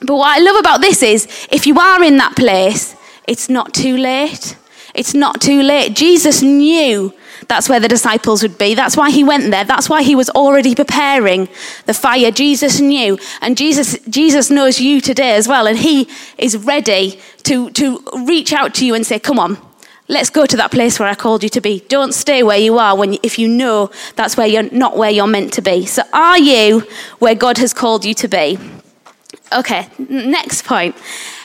But 0.00 0.16
what 0.16 0.36
I 0.36 0.40
love 0.40 0.56
about 0.56 0.80
this 0.80 1.02
is 1.02 1.26
if 1.50 1.66
you 1.66 1.78
are 1.78 2.02
in 2.02 2.16
that 2.18 2.36
place, 2.36 2.96
it's 3.26 3.48
not 3.48 3.74
too 3.74 3.96
late. 3.96 4.56
It's 4.94 5.14
not 5.14 5.40
too 5.40 5.62
late. 5.62 5.94
Jesus 5.94 6.42
knew 6.42 7.12
that's 7.48 7.68
where 7.68 7.80
the 7.80 7.88
disciples 7.88 8.42
would 8.42 8.58
be. 8.58 8.74
That's 8.74 8.96
why 8.96 9.10
he 9.10 9.22
went 9.22 9.50
there. 9.50 9.64
That's 9.64 9.88
why 9.88 10.02
he 10.02 10.14
was 10.14 10.30
already 10.30 10.74
preparing 10.74 11.48
the 11.84 11.94
fire. 11.94 12.30
Jesus 12.30 12.80
knew. 12.80 13.18
And 13.40 13.56
Jesus, 13.56 13.98
Jesus 14.08 14.50
knows 14.50 14.80
you 14.80 15.00
today 15.00 15.34
as 15.34 15.46
well. 15.46 15.66
And 15.66 15.78
he 15.78 16.08
is 16.38 16.56
ready 16.56 17.20
to, 17.44 17.70
to 17.70 18.02
reach 18.24 18.52
out 18.52 18.74
to 18.76 18.86
you 18.86 18.94
and 18.94 19.06
say, 19.06 19.18
Come 19.18 19.38
on, 19.38 19.58
Let's 20.08 20.30
go 20.30 20.46
to 20.46 20.56
that 20.58 20.70
place 20.70 21.00
where 21.00 21.08
I 21.08 21.14
called 21.14 21.42
you 21.42 21.48
to 21.50 21.60
be. 21.60 21.84
Don't 21.88 22.12
stay 22.12 22.42
where 22.42 22.58
you 22.58 22.78
are 22.78 22.96
when, 22.96 23.18
if 23.22 23.38
you 23.38 23.48
know 23.48 23.90
that's 24.14 24.36
where 24.36 24.46
you're 24.46 24.70
not 24.70 24.96
where 24.96 25.10
you're 25.10 25.26
meant 25.26 25.52
to 25.54 25.62
be. 25.62 25.84
So, 25.86 26.02
are 26.12 26.38
you 26.38 26.84
where 27.18 27.34
God 27.34 27.58
has 27.58 27.72
called 27.72 28.04
you 28.04 28.14
to 28.14 28.28
be? 28.28 28.58
Okay, 29.52 29.88
next 29.98 30.64
point. 30.64 30.94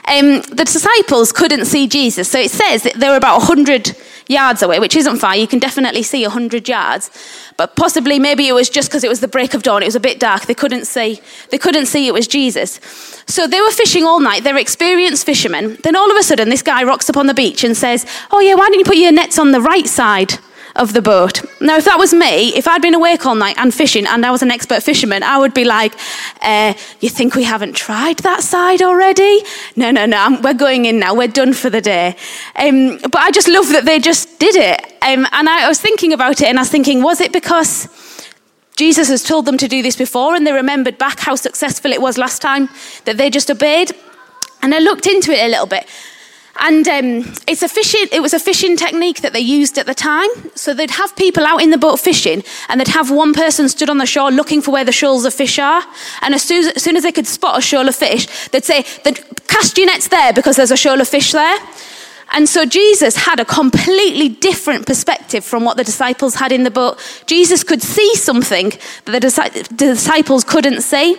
Um, 0.08 0.42
the 0.42 0.66
disciples 0.66 1.32
couldn't 1.32 1.66
see 1.66 1.88
Jesus. 1.88 2.30
So 2.30 2.40
it 2.40 2.52
says 2.52 2.84
that 2.84 2.96
they 2.96 3.10
were 3.10 3.16
about 3.16 3.38
100 3.40 3.96
yards 4.32 4.64
away, 4.64 4.80
which 4.80 4.96
isn't 4.96 5.18
far. 5.18 5.36
You 5.36 5.48
can 5.48 5.60
definitely 5.60 6.04
see 6.04 6.24
100 6.24 6.68
yards. 6.68 7.10
But 7.58 7.76
possibly, 7.76 8.18
maybe 8.18 8.48
it 8.48 8.54
was 8.54 8.70
just 8.70 8.90
because 8.90 9.04
it 9.04 9.10
was 9.10 9.20
the 9.20 9.28
break 9.28 9.54
of 9.54 9.64
dawn. 9.64 9.84
It 9.84 9.88
was 9.88 9.96
a 9.96 10.00
bit 10.00 10.20
dark. 10.20 10.46
They 10.46 10.56
couldn't 10.56 10.86
see. 10.86 11.22
They 11.50 11.58
couldn't 11.58 11.86
see 11.86 12.08
it 12.08 12.14
was 12.14 12.28
Jesus. 12.28 12.80
So 13.28 13.48
they 13.48 13.62
were 13.62 13.72
fishing 13.72 14.04
all 14.04 14.20
night. 14.20 14.44
They're 14.44 14.58
experienced 14.58 15.26
fishermen. 15.26 15.78
Then 15.84 15.96
all 15.96 16.10
of 16.10 16.18
a 16.18 16.24
sudden, 16.24 16.50
this 16.50 16.64
guy 16.64 16.84
rocks 16.84 17.10
up 17.10 17.18
on 17.18 17.28
the 17.28 17.34
beach 17.34 17.64
and 17.64 17.76
says, 17.76 18.06
"Oh 18.32 18.40
yeah, 18.40 18.56
why 18.56 18.70
don't 18.70 18.80
you 18.80 18.86
put 18.86 18.98
your 18.98 19.12
nets 19.12 19.38
on 19.38 19.52
the 19.52 19.62
right 19.62 19.88
side?" 19.88 20.40
Of 20.76 20.94
the 20.94 21.02
boat. 21.02 21.42
Now, 21.60 21.78
if 21.78 21.86
that 21.86 21.98
was 21.98 22.14
me, 22.14 22.56
if 22.56 22.68
I'd 22.68 22.82
been 22.82 22.94
awake 22.94 23.26
all 23.26 23.36
night 23.36 23.58
and 23.58 23.74
fishing 23.74 24.08
and 24.08 24.26
I 24.26 24.32
was 24.32 24.42
an 24.42 24.52
expert 24.52 24.84
fisherman, 24.84 25.24
I 25.24 25.38
would 25.38 25.54
be 25.54 25.66
like, 25.66 25.94
uh, 26.42 26.74
You 27.00 27.10
think 27.10 27.36
we 27.36 27.44
haven't 27.44 27.74
tried 27.74 28.20
that 28.20 28.42
side 28.42 28.82
already? 28.82 29.42
No, 29.76 29.92
no, 29.92 30.06
no, 30.06 30.18
I'm, 30.18 30.42
we're 30.42 30.54
going 30.54 30.86
in 30.86 31.00
now, 31.00 31.14
we're 31.14 31.28
done 31.28 31.54
for 31.54 31.70
the 31.70 31.82
day. 31.82 32.16
Um, 32.56 33.00
but 33.02 33.18
I 33.18 33.32
just 33.32 33.48
love 33.48 33.70
that 33.70 33.86
they 33.86 34.00
just 34.00 34.40
did 34.40 34.56
it. 34.56 34.82
Um, 35.02 35.28
and 35.32 35.50
I, 35.50 35.66
I 35.66 35.68
was 35.68 35.82
thinking 35.82 36.14
about 36.14 36.42
it 36.42 36.48
and 36.48 36.58
I 36.58 36.62
was 36.62 36.70
thinking, 36.70 37.04
was 37.04 37.22
it 37.22 37.34
because 37.34 37.88
Jesus 38.76 39.10
has 39.10 39.24
told 39.24 39.46
them 39.46 39.58
to 39.58 39.68
do 39.68 39.82
this 39.82 39.96
before 39.96 40.36
and 40.36 40.48
they 40.48 40.54
remembered 40.54 40.98
back 40.98 41.20
how 41.20 41.36
successful 41.36 41.92
it 41.92 42.02
was 42.02 42.18
last 42.18 42.42
time 42.42 42.70
that 43.06 43.18
they 43.18 43.30
just 43.30 43.52
obeyed? 43.52 43.92
And 44.62 44.74
I 44.74 44.80
looked 44.80 45.08
into 45.08 45.32
it 45.32 45.40
a 45.40 45.50
little 45.50 45.66
bit. 45.66 45.88
And 46.60 46.88
um, 46.88 47.34
it's 47.48 47.64
a 47.64 47.70
fishing, 47.70 48.08
it 48.12 48.22
was 48.22 48.34
a 48.34 48.40
fishing 48.40 48.76
technique 48.76 49.22
that 49.22 49.34
they 49.34 49.40
used 49.40 49.78
at 49.78 49.86
the 49.86 49.96
time. 49.96 50.30
So 50.54 50.74
they'd 50.74 50.92
have 50.92 51.16
people 51.16 51.46
out 51.46 51.62
in 51.62 51.72
the 51.72 51.78
boat 51.78 52.00
fishing, 52.00 52.44
and 52.70 52.80
they'd 52.80 52.90
have 52.90 53.10
one 53.10 53.34
person 53.34 53.70
stood 53.70 53.90
on 53.90 53.98
the 53.98 54.06
shore 54.06 54.32
looking 54.32 54.62
for 54.62 54.72
where 54.72 54.86
the 54.86 54.92
shoals 54.92 55.26
of 55.26 55.34
fish 55.34 55.58
are. 55.60 55.84
And 56.22 56.36
as 56.36 56.44
soon 56.44 56.68
as, 56.68 56.84
soon 56.84 56.98
as 56.98 57.04
they 57.04 57.12
could 57.12 57.28
spot 57.28 57.58
a 57.58 57.62
shoal 57.62 57.88
of 57.88 57.96
fish, 57.96 58.28
they'd 58.50 58.66
say, 58.66 58.86
"They 59.04 59.14
Cast 59.52 59.78
your 59.78 59.88
nets 59.88 60.08
there 60.08 60.32
because 60.32 60.56
there's 60.56 60.72
a 60.72 60.78
shoal 60.78 61.02
of 61.02 61.10
fish 61.10 61.34
there. 61.34 61.58
And 62.32 62.48
so 62.48 62.66
Jesus 62.66 63.18
had 63.18 63.42
a 63.42 63.46
completely 63.46 64.30
different 64.30 64.86
perspective 64.86 65.44
from 65.44 65.66
what 65.66 65.76
the 65.76 65.84
disciples 65.84 66.36
had 66.36 66.54
in 66.54 66.64
the 66.64 66.72
boat. 66.72 66.98
Jesus 67.26 67.62
could 67.62 67.82
see 67.82 68.16
something 68.16 68.72
that 69.06 69.22
the 69.22 69.66
disciples 69.76 70.46
couldn't 70.46 70.82
see. 70.82 71.18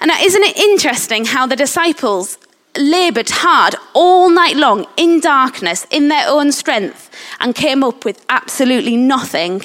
And 0.00 0.10
isn't 0.22 0.42
it 0.42 0.56
interesting 0.56 1.26
how 1.26 1.46
the 1.46 1.54
disciples 1.54 2.38
labored 2.76 3.30
hard 3.30 3.74
all 3.94 4.30
night 4.30 4.56
long 4.56 4.86
in 4.96 5.20
darkness, 5.20 5.86
in 5.90 6.08
their 6.08 6.28
own 6.28 6.52
strength, 6.52 7.10
and 7.40 7.54
came 7.54 7.82
up 7.82 8.04
with 8.04 8.24
absolutely 8.28 8.96
nothing. 8.96 9.62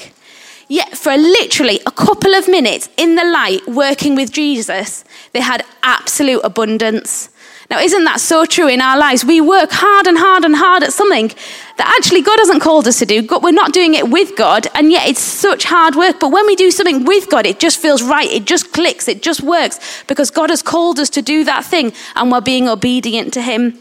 Yet, 0.68 0.98
for 0.98 1.16
literally 1.16 1.80
a 1.86 1.92
couple 1.92 2.34
of 2.34 2.48
minutes 2.48 2.88
in 2.96 3.14
the 3.14 3.24
light, 3.24 3.66
working 3.68 4.16
with 4.16 4.32
Jesus, 4.32 5.04
they 5.32 5.40
had 5.40 5.64
absolute 5.82 6.40
abundance. 6.42 7.28
Now, 7.68 7.80
isn't 7.80 8.04
that 8.04 8.20
so 8.20 8.46
true 8.46 8.68
in 8.68 8.80
our 8.80 8.96
lives? 8.96 9.24
We 9.24 9.40
work 9.40 9.70
hard 9.72 10.06
and 10.06 10.18
hard 10.18 10.44
and 10.44 10.54
hard 10.54 10.84
at 10.84 10.92
something 10.92 11.28
that 11.76 11.94
actually 11.98 12.22
God 12.22 12.38
hasn't 12.38 12.62
called 12.62 12.86
us 12.86 13.00
to 13.00 13.06
do. 13.06 13.26
We're 13.42 13.50
not 13.50 13.72
doing 13.72 13.94
it 13.94 14.08
with 14.08 14.36
God, 14.36 14.68
and 14.74 14.92
yet 14.92 15.08
it's 15.08 15.20
such 15.20 15.64
hard 15.64 15.96
work. 15.96 16.20
But 16.20 16.30
when 16.30 16.46
we 16.46 16.54
do 16.54 16.70
something 16.70 17.04
with 17.04 17.28
God, 17.28 17.44
it 17.44 17.58
just 17.58 17.80
feels 17.80 18.02
right. 18.02 18.30
It 18.30 18.44
just 18.44 18.72
clicks. 18.72 19.08
It 19.08 19.20
just 19.20 19.42
works 19.42 20.04
because 20.06 20.30
God 20.30 20.50
has 20.50 20.62
called 20.62 21.00
us 21.00 21.10
to 21.10 21.22
do 21.22 21.42
that 21.44 21.64
thing, 21.64 21.92
and 22.14 22.30
we're 22.30 22.40
being 22.40 22.68
obedient 22.68 23.32
to 23.34 23.42
Him. 23.42 23.78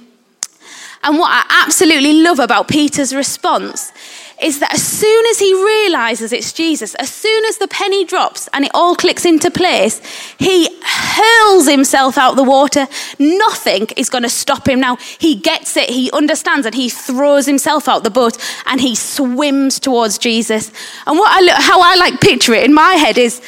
And 1.03 1.19
what 1.19 1.29
I 1.29 1.63
absolutely 1.63 2.23
love 2.23 2.39
about 2.39 2.67
Peter's 2.67 3.13
response 3.13 3.91
is 4.41 4.59
that 4.59 4.73
as 4.73 4.83
soon 4.83 5.25
as 5.27 5.39
he 5.39 5.53
realizes 5.53 6.33
it's 6.33 6.51
Jesus, 6.51 6.93
as 6.95 7.09
soon 7.09 7.45
as 7.45 7.57
the 7.57 7.67
penny 7.67 8.03
drops 8.03 8.49
and 8.53 8.65
it 8.65 8.71
all 8.73 8.95
clicks 8.95 9.25
into 9.25 9.49
place, 9.49 10.01
he 10.37 10.67
hurls 10.83 11.67
himself 11.67 12.17
out 12.17 12.35
the 12.35 12.43
water. 12.43 12.87
Nothing 13.17 13.87
is 13.95 14.09
going 14.09 14.23
to 14.23 14.29
stop 14.29 14.67
him 14.67 14.79
now. 14.79 14.97
He 15.19 15.35
gets 15.35 15.77
it, 15.77 15.89
he 15.89 16.11
understands, 16.11 16.65
and 16.65 16.75
he 16.75 16.89
throws 16.89 17.45
himself 17.45 17.87
out 17.87 18.03
the 18.03 18.09
boat 18.09 18.37
and 18.65 18.81
he 18.81 18.95
swims 18.95 19.79
towards 19.79 20.17
Jesus. 20.17 20.71
And 21.07 21.17
what 21.17 21.29
I, 21.31 21.61
how 21.61 21.81
I 21.81 21.95
like 21.95 22.19
picture 22.19 22.53
it 22.53 22.65
in 22.65 22.73
my 22.73 22.93
head 22.93 23.17
is 23.17 23.41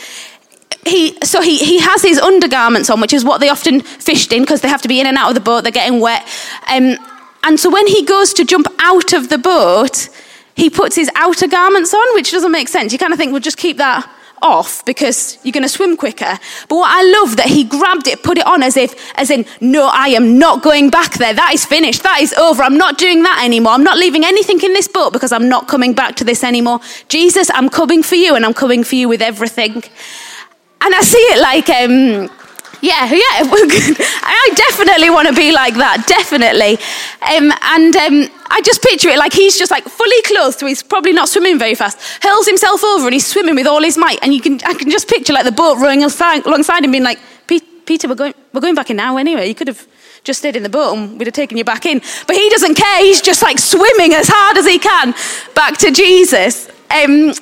he, 0.86 1.17
so 1.24 1.41
he, 1.41 1.58
he 1.58 1.79
has 1.79 2.01
his 2.01 2.17
undergarments 2.17 2.89
on, 2.89 3.01
which 3.01 3.13
is 3.13 3.25
what 3.25 3.39
they 3.39 3.50
often 3.50 3.82
fished 3.82 4.32
in 4.32 4.44
because 4.44 4.62
they 4.62 4.70
have 4.70 4.82
to 4.84 4.88
be 4.88 5.01
in 5.01 5.08
and 5.08 5.17
out 5.17 5.29
of 5.29 5.36
the 5.36 5.41
boat, 5.41 5.63
they're 5.63 5.72
getting 5.72 6.00
wet. 6.00 6.25
Um, 6.72 6.98
and 7.44 7.60
so 7.60 7.70
when 7.70 7.88
he 7.88 8.03
goes 8.03 8.34
to 8.34 8.46
jump 8.46 8.67
out 8.79 9.13
of 9.13 9.29
the 9.29 9.38
boat, 9.38 10.10
he 10.58 10.72
puts 10.72 10.96
his 10.96 11.10
outer 11.14 11.48
garments 11.48 11.94
on, 11.94 12.16
which 12.16 12.32
doesn't 12.32 12.52
make 12.52 12.68
sense. 12.68 12.92
You 12.92 12.98
kind 12.98 13.14
of 13.14 13.20
think, 13.20 13.32
well, 13.32 13.40
just 13.40 13.58
keep 13.58 13.78
that 13.78 14.10
off 14.42 14.84
because 14.86 15.38
you're 15.44 15.54
going 15.54 15.64
to 15.64 15.70
swim 15.70 15.96
quicker. 15.96 16.40
But 16.68 16.76
what 16.76 16.90
I 16.92 17.04
love 17.20 17.38
that 17.38 17.46
he 17.46 17.64
grabbed 17.64 18.08
it, 18.08 18.24
put 18.24 18.40
it 18.40 18.46
on 18.48 18.64
as 18.64 18.76
if, 18.76 18.96
as 19.20 19.30
in, 19.30 19.46
no, 19.62 19.88
I 19.92 20.10
am 20.10 20.40
not 20.40 20.64
going 20.64 20.90
back 20.90 21.14
there. 21.14 21.32
That 21.32 21.54
is 21.54 21.64
finished. 21.64 22.02
That 22.02 22.22
is 22.22 22.34
over. 22.34 22.64
I'm 22.64 22.78
not 22.78 22.98
doing 22.98 23.22
that 23.22 23.44
anymore. 23.46 23.74
I'm 23.74 23.84
not 23.84 24.00
leaving 24.00 24.26
anything 24.26 24.60
in 24.64 24.74
this 24.74 24.88
boat 24.88 25.14
because 25.14 25.32
I'm 25.32 25.48
not 25.48 25.68
coming 25.68 25.94
back 25.94 26.16
to 26.18 26.24
this 26.24 26.44
anymore. 26.44 26.80
Jesus, 27.08 27.52
I'm 27.54 27.70
coming 27.70 28.02
for 28.02 28.16
you 28.16 28.36
and 28.36 28.44
I'm 28.44 28.56
coming 28.56 28.84
for 28.84 28.96
you 28.96 29.08
with 29.08 29.22
everything. 29.22 29.76
And 30.82 30.96
I 30.96 31.02
see 31.02 31.18
it 31.18 31.40
like, 31.40 31.70
um, 31.70 32.47
yeah, 32.82 33.06
yeah. 33.12 33.44
I 34.24 34.50
definitely 34.56 35.10
want 35.10 35.28
to 35.28 35.34
be 35.34 35.52
like 35.52 35.76
that, 35.76 36.06
definitely. 36.08 36.78
Um, 37.22 37.52
and 37.62 37.96
um, 37.96 38.30
I 38.50 38.62
just 38.62 38.82
picture 38.82 39.10
it 39.10 39.18
like 39.18 39.34
he's 39.34 39.58
just 39.58 39.72
like 39.72 39.84
fully 39.86 40.22
clothed, 40.24 40.60
so 40.60 40.66
he's 40.68 40.84
probably 40.84 41.14
not 41.14 41.30
swimming 41.30 41.60
very 41.60 41.76
fast, 41.76 42.24
hurls 42.24 42.48
himself 42.48 42.84
over 42.84 43.06
and 43.06 43.14
he's 43.14 43.28
swimming 43.28 43.56
with 43.56 43.68
all 43.68 43.84
his 43.84 43.98
might. 43.98 44.20
And 44.22 44.34
you 44.34 44.42
can, 44.42 44.60
I 44.66 44.74
can 44.74 44.90
just 44.90 45.08
picture 45.08 45.34
like 45.34 45.46
the 45.46 45.52
boat 45.52 45.78
rowing 45.78 46.04
alongside 46.04 46.84
him 46.84 46.92
being 46.92 47.04
like, 47.04 47.20
Peter, 47.88 48.10
we're 48.10 48.16
going, 48.16 48.34
we're 48.54 48.62
going 48.62 48.76
back 48.76 48.90
in 48.90 48.98
now 48.98 49.16
anyway. 49.16 49.48
You 49.48 49.56
could 49.56 49.70
have 49.70 49.88
just 50.26 50.40
stayed 50.40 50.58
in 50.58 50.64
the 50.64 50.70
boat 50.70 50.94
and 50.94 51.18
we'd 51.18 51.26
have 51.26 51.34
taken 51.34 51.58
you 51.58 51.64
back 51.64 51.86
in. 51.86 52.02
But 52.28 52.36
he 52.36 52.50
doesn't 52.50 52.76
care. 52.76 53.00
He's 53.00 53.22
just 53.22 53.42
like 53.42 53.58
swimming 53.58 54.14
as 54.14 54.28
hard 54.30 54.58
as 54.58 54.68
he 54.68 54.78
can 54.78 55.16
back 55.56 55.78
to 55.78 55.92
Jesus. 55.92 56.70
Um, 56.92 57.34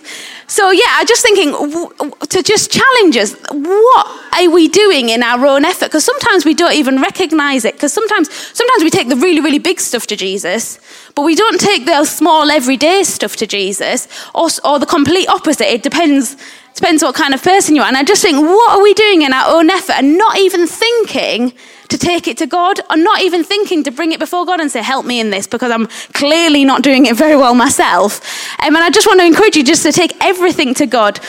so, 0.48 0.70
yeah, 0.70 0.86
I'm 0.92 1.08
just 1.08 1.24
thinking 1.24 1.52
to 1.52 2.44
just 2.44 2.72
challenge 2.72 3.18
us 3.18 3.34
what 3.52 4.08
are 4.34 4.50
we 4.50 4.68
doing 4.68 5.10
in 5.10 5.24
our 5.24 5.46
own 5.46 5.66
effort? 5.66 5.86
Because 5.86 6.06
sometimes 6.06 6.46
we 6.46 6.54
don't 6.54 6.74
even 6.74 7.02
recognize 7.02 7.66
it. 7.66 7.74
Because 7.74 7.94
sometimes, 7.94 8.32
sometimes 8.32 8.84
we 8.84 8.90
take 8.92 9.10
the 9.10 9.16
really, 9.16 9.42
really 9.42 9.60
big 9.60 9.80
stuff 9.80 10.06
to 10.08 10.16
Jesus, 10.16 10.80
but 11.16 11.24
we 11.24 11.36
don't 11.36 11.60
take 11.60 11.86
the 11.86 12.06
small, 12.06 12.52
everyday 12.52 13.04
stuff 13.04 13.36
to 13.38 13.48
Jesus, 13.48 14.08
or, 14.36 14.50
or 14.64 14.78
the 14.78 14.86
complete 14.86 15.28
opposite. 15.30 15.72
It 15.74 15.84
depends 15.84 16.38
depends 16.76 17.02
what 17.02 17.16
kind 17.16 17.34
of 17.34 17.42
person 17.42 17.74
you 17.74 17.82
are. 17.82 17.88
And 17.88 17.96
I 17.96 18.04
just 18.04 18.22
think, 18.22 18.38
what 18.38 18.78
are 18.78 18.84
we 18.84 18.94
doing 18.94 19.22
in 19.22 19.32
our 19.32 19.56
own 19.56 19.70
effort 19.70 19.94
and 19.94 20.18
not 20.18 20.38
even 20.38 20.68
thinking 20.68 21.54
to 21.90 21.98
take 21.98 22.28
it 22.28 22.38
to 22.38 22.48
God 22.48 22.80
or 22.90 22.98
not 22.98 23.22
even 23.22 23.44
thinking 23.44 23.84
to 23.84 23.92
bring 23.92 24.12
it 24.12 24.20
before 24.20 24.46
God 24.46 24.60
and 24.60 24.72
say, 24.72 24.82
help 24.82 25.06
me 25.06 25.20
in 25.20 25.30
this 25.30 25.48
because 25.48 25.72
I'm 25.72 25.88
clearly 26.14 26.66
not 26.66 26.82
doing 26.82 27.06
it 27.06 27.16
very 27.16 27.36
well 27.36 27.56
myself. 27.56 28.22
Um, 28.60 28.76
and 28.76 28.84
I 28.84 28.90
just 28.90 29.08
want 29.08 29.20
to 29.20 29.26
encourage 29.26 29.56
you 29.56 29.64
just 29.64 29.84
to 29.84 29.92
take 29.92 30.14
everything 30.24 30.74
to 30.76 30.86
God. 30.86 31.20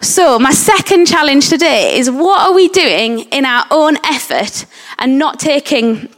So, 0.00 0.38
my 0.38 0.52
second 0.52 1.06
challenge 1.06 1.48
today 1.48 1.98
is 1.98 2.10
what 2.10 2.40
are 2.40 2.54
we 2.54 2.68
doing 2.68 3.20
in 3.32 3.44
our 3.44 3.66
own 3.70 3.96
effort 4.04 4.66
and 4.98 5.18
not 5.18 5.38
taking 5.38 6.08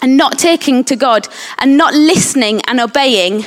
and 0.00 0.16
not 0.16 0.38
taking 0.38 0.84
to 0.84 0.96
God 0.96 1.28
and 1.58 1.76
not 1.76 1.94
listening 1.94 2.60
and 2.66 2.80
obeying 2.80 3.46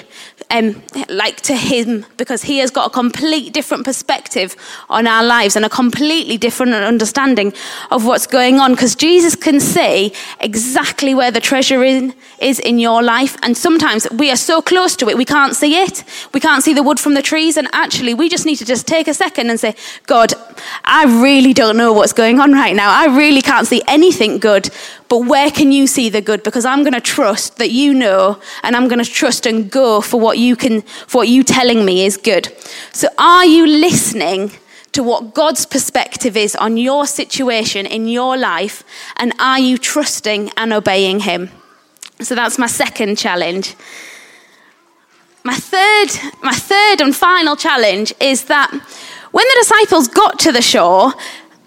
um, 0.52 0.82
like 1.10 1.42
to 1.42 1.56
him 1.56 2.06
because 2.18 2.44
he 2.44 2.60
has 2.60 2.72
got 2.72 2.88
a 2.88 2.90
complete 2.90 3.54
different 3.54 3.86
perspective 3.86 4.56
on 4.90 5.08
our 5.08 5.24
lives 5.24 5.56
and 5.56 5.66
a 5.66 5.70
completely 5.70 6.38
different 6.38 6.74
understanding 6.74 7.54
of 7.92 8.06
what's 8.06 8.28
going 8.28 8.60
on. 8.60 8.72
Because 8.72 8.96
Jesus 8.96 9.36
can 9.36 9.60
see 9.60 10.14
exactly 10.40 11.14
where 11.14 11.32
the 11.32 11.42
treasure 11.42 11.84
in, 11.84 12.14
is 12.40 12.60
in 12.60 12.80
your 12.80 13.02
life. 13.02 13.38
And 13.44 13.58
sometimes 13.58 14.08
we 14.12 14.32
are 14.32 14.38
so 14.38 14.62
close 14.62 14.96
to 14.98 15.10
it 15.10 15.18
we 15.18 15.26
can't 15.26 15.56
see 15.56 15.76
it. 15.76 16.04
We 16.34 16.40
can't 16.40 16.64
see 16.64 16.74
the 16.74 16.84
wood 16.84 17.00
from 17.00 17.14
the 17.14 17.22
trees. 17.22 17.58
And 17.58 17.68
actually 17.74 18.14
we 18.14 18.30
just 18.30 18.46
need 18.46 18.58
to 18.58 18.66
just 18.66 18.88
take 18.88 19.08
a 19.08 19.14
second 19.14 19.50
and 19.50 19.60
say 19.60 19.76
God 20.06 20.34
I 20.84 21.06
really 21.22 21.54
don't 21.54 21.78
know 21.78 21.94
what's 21.94 22.14
going 22.14 22.40
on 22.40 22.52
right 22.52 22.76
now 22.76 22.92
I 22.92 23.16
really 23.18 23.42
can't 23.42 23.68
see 23.68 23.82
anything 23.88 24.40
good 24.40 24.70
but 25.08 25.20
where 25.20 25.52
can 25.52 25.72
you 25.72 25.88
see 25.88 26.10
the 26.10 26.22
good? 26.22 26.44
Because 26.44 26.66
I'm 26.66 26.82
going 26.82 26.94
to 26.94 27.02
trust 27.02 27.58
that 27.58 27.72
you 27.72 27.94
know, 27.94 28.40
and 28.64 28.76
I'm 28.76 28.88
going 28.88 29.04
to 29.04 29.10
trust 29.10 29.46
and 29.46 29.70
go 29.70 30.02
for 30.02 30.20
what 30.20 30.38
you 30.38 30.56
can, 30.56 30.82
for 30.82 31.20
what 31.20 31.28
you 31.28 31.44
telling 31.44 31.86
me 31.86 32.06
is 32.06 32.18
good. 32.18 32.52
So 32.92 33.08
are 33.18 33.46
you 33.46 33.68
listening 33.68 34.52
to 34.94 35.04
what 35.04 35.34
God's 35.34 35.66
perspective 35.66 36.36
is 36.36 36.56
on 36.56 36.78
your 36.78 37.06
situation 37.06 37.86
in 37.86 38.08
your 38.08 38.38
life, 38.38 38.84
and 39.18 39.34
are 39.40 39.60
you 39.60 39.78
trusting 39.78 40.52
and 40.58 40.74
obeying 40.74 41.22
Him? 41.22 41.52
So 42.22 42.34
that's 42.34 42.58
my 42.58 42.68
second 42.68 43.18
challenge. 43.18 43.76
My 45.44 45.56
third, 45.56 46.08
my 46.42 46.54
third 46.54 47.02
and 47.02 47.16
final 47.16 47.56
challenge 47.56 48.14
is 48.20 48.46
that 48.46 48.72
when 49.36 49.46
the 49.50 49.64
disciples 49.64 50.08
got 50.08 50.40
to 50.40 50.54
the 50.54 50.62
shore, 50.62 51.14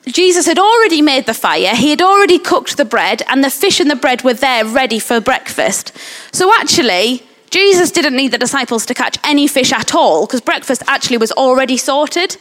Jesus 0.07 0.47
had 0.47 0.59
already 0.59 1.03
made 1.03 1.27
the 1.27 1.35
fire, 1.35 1.75
he 1.75 1.91
had 1.91 2.01
already 2.01 2.39
cooked 2.39 2.79
the 2.79 2.87
bread, 2.87 3.21
and 3.29 3.45
the 3.45 3.51
fish 3.51 3.79
and 3.79 3.91
the 3.91 3.95
bread 3.95 4.25
were 4.25 4.33
there 4.33 4.65
ready 4.65 4.99
for 4.99 5.21
breakfast. 5.21 5.93
So 6.33 6.51
actually, 6.55 7.23
Jesus 7.51 7.91
didn't 7.91 8.17
need 8.17 8.33
the 8.33 8.39
disciples 8.39 8.87
to 8.87 8.95
catch 8.95 9.19
any 9.23 9.47
fish 9.47 9.71
at 9.71 9.95
all 9.95 10.25
because 10.25 10.41
breakfast 10.41 10.83
actually 10.87 11.19
was 11.19 11.31
already 11.33 11.77
sorted. 11.77 12.39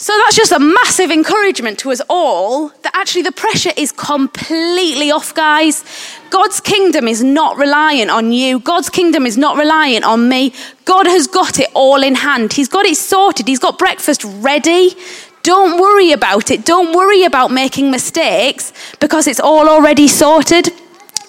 So 0.00 0.16
that's 0.24 0.34
just 0.34 0.50
a 0.50 0.58
massive 0.58 1.10
encouragement 1.10 1.78
to 1.80 1.92
us 1.92 2.00
all 2.08 2.70
that 2.70 2.92
actually 2.94 3.20
the 3.20 3.32
pressure 3.32 3.72
is 3.76 3.92
completely 3.92 5.10
off, 5.10 5.34
guys. 5.34 5.84
God's 6.30 6.58
kingdom 6.58 7.06
is 7.06 7.22
not 7.22 7.58
reliant 7.58 8.10
on 8.10 8.32
you. 8.32 8.60
God's 8.60 8.88
kingdom 8.88 9.26
is 9.26 9.36
not 9.36 9.58
reliant 9.58 10.06
on 10.06 10.26
me. 10.26 10.54
God 10.86 11.06
has 11.06 11.26
got 11.26 11.58
it 11.58 11.68
all 11.74 12.02
in 12.02 12.14
hand. 12.14 12.54
He's 12.54 12.66
got 12.66 12.86
it 12.86 12.96
sorted. 12.96 13.46
He's 13.46 13.58
got 13.58 13.78
breakfast 13.78 14.24
ready. 14.24 14.94
Don't 15.42 15.78
worry 15.78 16.12
about 16.12 16.50
it. 16.50 16.64
Don't 16.64 16.96
worry 16.96 17.24
about 17.24 17.50
making 17.50 17.90
mistakes 17.90 18.72
because 19.00 19.26
it's 19.26 19.38
all 19.38 19.68
already 19.68 20.08
sorted. 20.08 20.68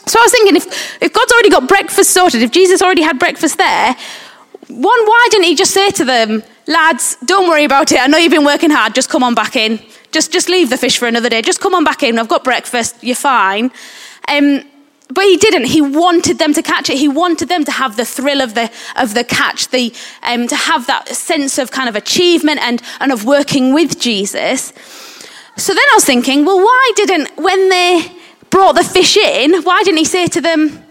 So 0.08 0.18
I 0.18 0.24
was 0.24 0.32
thinking 0.32 0.56
if, 0.56 1.02
if 1.02 1.12
God's 1.12 1.34
already 1.34 1.50
got 1.50 1.68
breakfast 1.68 2.12
sorted, 2.12 2.42
if 2.42 2.52
Jesus 2.52 2.82
already 2.82 3.02
had 3.02 3.20
breakfast 3.20 3.58
there, 3.58 3.98
one, 4.70 5.06
why 5.06 5.28
didn't 5.30 5.48
he 5.48 5.56
just 5.56 5.72
say 5.72 5.90
to 5.90 6.06
them, 6.06 6.42
lads, 6.68 7.18
don't 7.26 7.50
worry 7.50 7.64
about 7.64 7.92
it. 7.92 8.00
I 8.00 8.08
know 8.08 8.18
you've 8.18 8.32
been 8.32 8.46
working 8.46 8.70
hard. 8.70 8.96
Just 8.96 9.10
come 9.10 9.24
on 9.24 9.36
back 9.36 9.56
in. 9.56 9.80
Just, 10.12 10.32
just 10.32 10.50
leave 10.50 10.70
the 10.70 10.78
fish 10.78 10.98
for 10.98 11.08
another 11.08 11.30
day. 11.30 11.42
Just 11.42 11.60
come 11.60 11.74
on 11.74 11.84
back 11.84 12.04
in. 12.04 12.20
I've 12.20 12.28
got 12.28 12.44
breakfast. 12.44 12.96
You're 13.02 13.16
fine. 13.16 13.72
Um, 14.28 14.64
but 15.14 15.26
he 15.26 15.38
didn't. 15.38 15.66
He 15.66 15.82
wanted 15.82 16.40
them 16.40 16.54
to 16.54 16.62
catch 16.62 16.90
it. 16.90 16.98
He 16.98 17.08
wanted 17.08 17.50
them 17.50 17.66
to 17.66 17.72
have 17.72 17.98
the 17.98 18.06
thrill 18.06 18.42
of 18.42 18.54
the 18.54 18.72
of 18.96 19.14
the 19.14 19.26
catch, 19.26 19.68
the 19.68 19.94
um, 20.24 20.48
to 20.48 20.56
have 20.56 20.88
that 20.88 21.10
sense 21.10 21.58
of 21.58 21.70
kind 21.72 21.90
of 21.90 21.98
achievement 21.98 22.60
and 22.62 22.82
and 23.02 23.12
of 23.12 23.26
working 23.26 23.74
with 23.74 24.00
Jesus. 24.00 24.72
So 25.58 25.74
then 25.74 25.84
I 25.92 25.96
was 25.96 26.06
thinking, 26.06 26.46
well, 26.46 26.60
why 26.60 26.92
didn't 26.96 27.30
when 27.38 27.68
they 27.68 28.10
brought 28.50 28.74
the 28.74 28.84
fish 28.84 29.18
in, 29.18 29.64
why 29.64 29.84
didn't 29.84 29.98
he 29.98 30.06
say 30.06 30.28
to 30.28 30.42
them, 30.42 30.84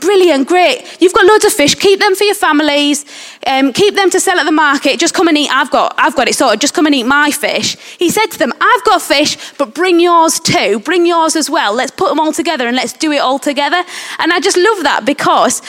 Brilliant, 0.00 0.48
great. 0.48 0.96
You've 1.00 1.12
got 1.14 1.26
loads 1.26 1.44
of 1.44 1.52
fish. 1.52 1.74
Keep 1.74 2.00
them 2.00 2.14
for 2.14 2.24
your 2.24 2.34
families. 2.34 3.04
Um, 3.46 3.72
keep 3.72 3.94
them 3.94 4.10
to 4.10 4.20
sell 4.20 4.38
at 4.38 4.44
the 4.44 4.52
market. 4.52 4.98
Just 4.98 5.14
come 5.14 5.28
and 5.28 5.36
eat. 5.36 5.50
I've 5.52 5.70
got, 5.70 5.94
I've 5.98 6.16
got 6.16 6.28
it 6.28 6.34
sorted. 6.34 6.60
Just 6.60 6.74
come 6.74 6.86
and 6.86 6.94
eat 6.94 7.04
my 7.04 7.30
fish. 7.30 7.76
He 7.98 8.10
said 8.10 8.26
to 8.26 8.38
them, 8.38 8.52
I've 8.60 8.84
got 8.84 9.02
fish, 9.02 9.36
but 9.58 9.74
bring 9.74 10.00
yours 10.00 10.40
too. 10.40 10.80
Bring 10.80 11.06
yours 11.06 11.36
as 11.36 11.48
well. 11.48 11.74
Let's 11.74 11.90
put 11.90 12.08
them 12.08 12.20
all 12.20 12.32
together 12.32 12.66
and 12.66 12.76
let's 12.76 12.92
do 12.92 13.12
it 13.12 13.18
all 13.18 13.38
together. 13.38 13.82
And 14.18 14.32
I 14.32 14.40
just 14.40 14.56
love 14.56 14.82
that 14.82 15.04
because 15.04 15.62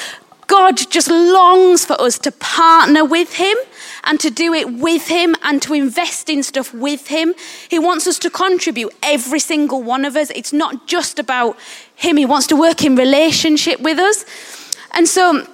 God 0.47 0.77
just 0.89 1.09
longs 1.09 1.85
for 1.85 1.99
us 2.01 2.17
to 2.19 2.31
partner 2.31 3.03
with 3.05 3.33
Him 3.33 3.57
and 4.07 4.19
to 4.21 4.31
do 4.31 4.53
it 4.53 4.73
with 4.73 5.07
Him 5.07 5.35
and 5.43 5.61
to 5.61 5.73
invest 5.73 6.29
in 6.29 6.41
stuff 6.41 6.73
with 6.73 7.07
Him. 7.07 7.35
He 7.69 7.77
wants 7.77 8.07
us 8.07 8.17
to 8.19 8.29
contribute, 8.29 8.93
every 9.03 9.39
single 9.39 9.83
one 9.83 10.05
of 10.05 10.15
us. 10.15 10.31
It's 10.31 10.53
not 10.53 10.87
just 10.87 11.19
about 11.19 11.57
Him, 11.95 12.17
He 12.17 12.25
wants 12.25 12.47
to 12.47 12.55
work 12.55 12.83
in 12.83 12.95
relationship 12.95 13.81
with 13.81 13.99
us. 13.99 14.25
And 14.93 15.07
so, 15.07 15.45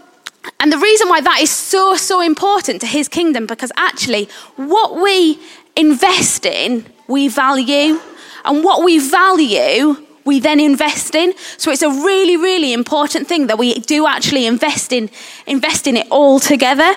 and 0.59 0.71
the 0.71 0.77
reason 0.77 1.09
why 1.09 1.21
that 1.21 1.41
is 1.41 1.49
so, 1.49 1.95
so 1.95 2.21
important 2.21 2.79
to 2.81 2.87
His 2.87 3.09
kingdom, 3.09 3.47
because 3.47 3.71
actually, 3.75 4.29
what 4.55 5.01
we 5.01 5.39
invest 5.75 6.45
in, 6.45 6.85
we 7.07 7.27
value. 7.27 7.99
And 8.45 8.63
what 8.63 8.83
we 8.83 8.99
value, 8.99 10.05
we 10.25 10.39
then 10.39 10.59
invest 10.59 11.15
in. 11.15 11.33
So 11.57 11.71
it's 11.71 11.81
a 11.81 11.89
really, 11.89 12.37
really 12.37 12.73
important 12.73 13.27
thing 13.27 13.47
that 13.47 13.57
we 13.57 13.73
do 13.73 14.07
actually 14.07 14.45
invest 14.45 14.91
in, 14.91 15.09
invest 15.47 15.87
in 15.87 15.97
it 15.97 16.07
all 16.09 16.39
together. 16.39 16.93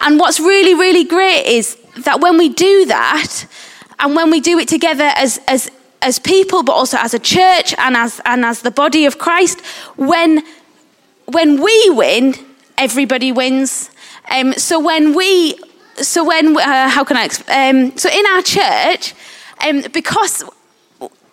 And 0.00 0.18
what's 0.18 0.40
really, 0.40 0.74
really 0.74 1.04
great 1.04 1.44
is 1.46 1.76
that 1.98 2.20
when 2.20 2.38
we 2.38 2.48
do 2.48 2.86
that, 2.86 3.46
and 3.98 4.14
when 4.14 4.30
we 4.30 4.40
do 4.40 4.58
it 4.58 4.68
together 4.68 5.10
as, 5.16 5.40
as, 5.48 5.70
as 6.02 6.18
people, 6.18 6.62
but 6.62 6.72
also 6.72 6.98
as 6.98 7.14
a 7.14 7.18
church 7.18 7.74
and 7.78 7.96
as, 7.96 8.20
and 8.24 8.44
as 8.44 8.62
the 8.62 8.70
body 8.70 9.06
of 9.06 9.18
Christ, 9.18 9.60
when, 9.96 10.44
when 11.26 11.60
we 11.60 11.90
win, 11.90 12.34
everybody 12.76 13.32
wins. 13.32 13.90
Um, 14.30 14.52
so 14.54 14.78
when 14.78 15.14
we, 15.14 15.58
so 15.96 16.24
when, 16.24 16.56
uh, 16.56 16.88
how 16.88 17.02
can 17.02 17.16
I, 17.16 17.24
um, 17.24 17.96
so 17.96 18.08
in 18.08 18.24
our 18.26 18.42
church, 18.42 19.14
um, 19.66 19.82
because 19.92 20.44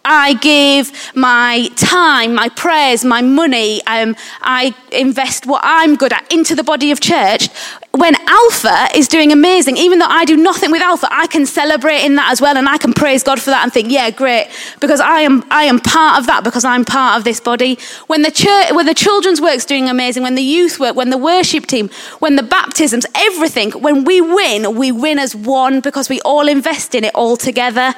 I 0.06 0.36
give 0.36 0.92
my 1.16 1.70
time, 1.76 2.36
my 2.36 2.50
prayers, 2.50 3.04
my 3.04 3.22
money, 3.22 3.82
um, 3.88 4.16
I 4.42 4.76
invest 4.92 5.46
what 5.46 5.62
I'm 5.64 5.96
good 5.96 6.14
at 6.14 6.32
into 6.32 6.56
the 6.56 6.64
body 6.64 6.92
of 6.92 7.00
church. 7.00 7.50
When 7.92 8.14
Alpha 8.28 8.90
is 8.94 9.08
doing 9.08 9.32
amazing, 9.32 9.78
even 9.78 10.00
though 10.00 10.08
I 10.08 10.26
do 10.26 10.36
nothing 10.36 10.70
with 10.70 10.82
Alpha, 10.82 11.08
I 11.10 11.28
can 11.28 11.46
celebrate 11.46 12.04
in 12.04 12.16
that 12.16 12.32
as 12.32 12.42
well 12.42 12.58
and 12.58 12.68
I 12.68 12.78
can 12.78 12.94
praise 12.94 13.24
God 13.24 13.40
for 13.42 13.52
that 13.52 13.64
and 13.64 13.72
think, 13.72 13.90
yeah, 13.90 14.10
great, 14.12 14.50
because 14.82 15.00
I 15.00 15.22
am, 15.22 15.44
I 15.50 15.64
am 15.64 15.80
part 15.80 16.20
of 16.20 16.28
that 16.28 16.44
because 16.44 16.66
I'm 16.66 16.84
part 16.84 17.18
of 17.18 17.24
this 17.24 17.40
body. 17.40 17.80
When 18.08 18.22
the, 18.22 18.32
church, 18.32 18.72
when 18.72 18.86
the 18.86 18.94
children's 18.94 19.40
work's 19.40 19.66
doing 19.66 19.90
amazing, 19.90 20.24
when 20.24 20.36
the 20.36 20.44
youth 20.44 20.80
work, 20.80 20.96
when 20.96 21.10
the 21.10 21.18
worship 21.18 21.66
team, 21.68 21.90
when 22.20 22.36
the 22.36 22.44
baptisms, 22.44 23.06
everything, 23.16 23.72
when 23.72 24.04
we 24.04 24.20
win, 24.20 24.76
we 24.76 24.92
win 24.92 25.18
as 25.18 25.36
one 25.36 25.80
because 25.80 26.10
we 26.10 26.20
all 26.22 26.48
invest 26.48 26.96
in 26.96 27.06
it 27.06 27.16
all 27.16 27.38
together. 27.38 27.94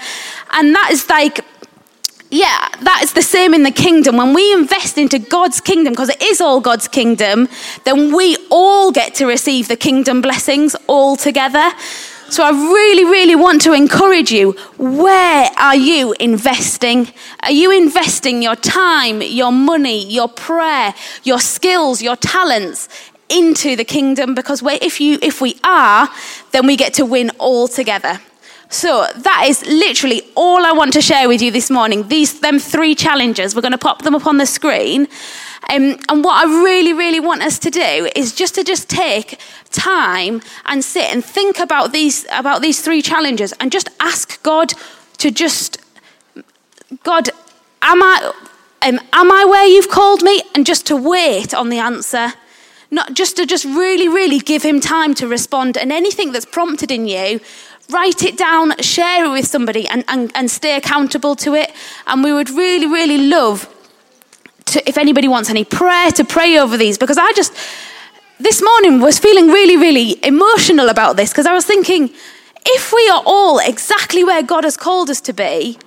And 0.51 0.75
that 0.75 0.89
is 0.91 1.09
like, 1.09 1.43
yeah, 2.29 2.67
that 2.81 3.01
is 3.03 3.13
the 3.13 3.21
same 3.21 3.53
in 3.53 3.63
the 3.63 3.71
kingdom. 3.71 4.17
When 4.17 4.33
we 4.33 4.51
invest 4.53 4.97
into 4.97 5.17
God's 5.17 5.61
kingdom, 5.61 5.93
because 5.93 6.09
it 6.09 6.21
is 6.21 6.41
all 6.41 6.59
God's 6.59 6.87
kingdom, 6.87 7.47
then 7.85 8.13
we 8.13 8.37
all 8.51 8.91
get 8.91 9.15
to 9.15 9.25
receive 9.25 9.67
the 9.67 9.77
kingdom 9.77 10.21
blessings 10.21 10.75
all 10.87 11.15
together. 11.15 11.71
So 12.29 12.43
I 12.43 12.49
really, 12.49 13.05
really 13.05 13.35
want 13.35 13.61
to 13.61 13.71
encourage 13.71 14.31
you. 14.31 14.51
Where 14.77 15.49
are 15.57 15.75
you 15.77 16.13
investing? 16.19 17.13
Are 17.43 17.51
you 17.51 17.71
investing 17.71 18.41
your 18.41 18.57
time, 18.57 19.21
your 19.21 19.53
money, 19.53 20.05
your 20.05 20.27
prayer, 20.27 20.93
your 21.23 21.39
skills, 21.39 22.01
your 22.01 22.17
talents 22.17 22.89
into 23.29 23.77
the 23.77 23.85
kingdom? 23.85 24.35
Because 24.35 24.61
if, 24.61 24.99
you, 24.99 25.17
if 25.21 25.39
we 25.39 25.57
are, 25.63 26.09
then 26.51 26.67
we 26.67 26.75
get 26.75 26.93
to 26.95 27.05
win 27.05 27.31
all 27.39 27.69
together. 27.69 28.19
So 28.69 29.07
that 29.15 29.45
is 29.47 29.65
literally 29.65 30.23
all 30.35 30.65
I 30.65 30.73
want 30.73 30.91
to 30.93 31.01
share 31.01 31.27
with 31.27 31.41
you 31.41 31.51
this 31.51 31.69
morning. 31.69 32.07
These 32.09 32.41
them 32.41 32.59
three 32.59 32.95
challenges. 32.95 33.55
We're 33.55 33.61
going 33.61 33.71
to 33.71 33.77
pop 33.77 34.01
them 34.01 34.13
up 34.13 34.27
on 34.27 34.37
the 34.37 34.45
screen. 34.45 35.07
Um, 35.69 35.97
and 36.09 36.23
what 36.23 36.45
I 36.45 36.63
really, 36.63 36.93
really 36.93 37.19
want 37.19 37.43
us 37.43 37.59
to 37.59 37.69
do 37.69 38.09
is 38.15 38.33
just 38.33 38.55
to 38.55 38.63
just 38.63 38.89
take 38.89 39.39
time 39.71 40.41
and 40.65 40.83
sit 40.83 41.05
and 41.11 41.23
think 41.23 41.59
about 41.59 41.91
these 41.91 42.25
about 42.31 42.61
these 42.61 42.81
three 42.81 43.01
challenges 43.01 43.53
and 43.59 43.71
just 43.71 43.89
ask 43.99 44.41
God 44.43 44.73
to 45.17 45.31
just 45.31 45.79
God, 47.03 47.29
am 47.81 48.01
I 48.01 48.33
um, 48.81 48.99
am 49.13 49.31
I 49.31 49.45
where 49.45 49.65
you've 49.65 49.89
called 49.89 50.23
me? 50.23 50.41
And 50.55 50.65
just 50.65 50.85
to 50.87 50.95
wait 50.95 51.53
on 51.53 51.69
the 51.69 51.79
answer. 51.79 52.33
Not 52.89 53.15
just 53.15 53.35
to 53.35 53.45
just 53.45 53.65
really, 53.65 54.07
really 54.07 54.39
give 54.39 54.63
him 54.63 54.79
time 54.79 55.13
to 55.15 55.27
respond. 55.27 55.77
And 55.77 55.91
anything 55.91 56.31
that's 56.31 56.45
prompted 56.45 56.89
in 56.89 57.05
you, 57.05 57.41
write 57.89 58.23
it 58.23 58.37
down, 58.37 58.77
share 58.79 59.25
it 59.25 59.29
with 59.29 59.47
somebody, 59.47 59.87
and, 59.87 60.03
and, 60.07 60.31
and 60.35 60.51
stay 60.51 60.75
accountable 60.75 61.35
to 61.37 61.53
it. 61.53 61.71
And 62.05 62.23
we 62.23 62.33
would 62.33 62.49
really, 62.49 62.85
really 62.85 63.17
love 63.17 63.73
to, 64.65 64.87
if 64.87 64.97
anybody 64.97 65.27
wants 65.27 65.49
any 65.49 65.63
prayer, 65.63 66.11
to 66.11 66.23
pray 66.23 66.57
over 66.57 66.77
these 66.77 66.97
because 66.97 67.17
I 67.17 67.31
just, 67.33 67.53
this 68.39 68.61
morning 68.61 69.01
was 69.01 69.17
feeling 69.19 69.47
really, 69.47 69.77
really 69.77 70.23
emotional 70.25 70.89
about 70.89 71.15
this 71.15 71.31
because 71.31 71.45
I 71.45 71.53
was 71.53 71.65
thinking, 71.65 72.09
if 72.65 72.91
we 72.91 73.09
are 73.09 73.23
all 73.25 73.59
exactly 73.59 74.23
where 74.23 74.43
God 74.43 74.65
has 74.65 74.75
called 74.75 75.09
us 75.09 75.21
to 75.21 75.33
be, 75.33 75.77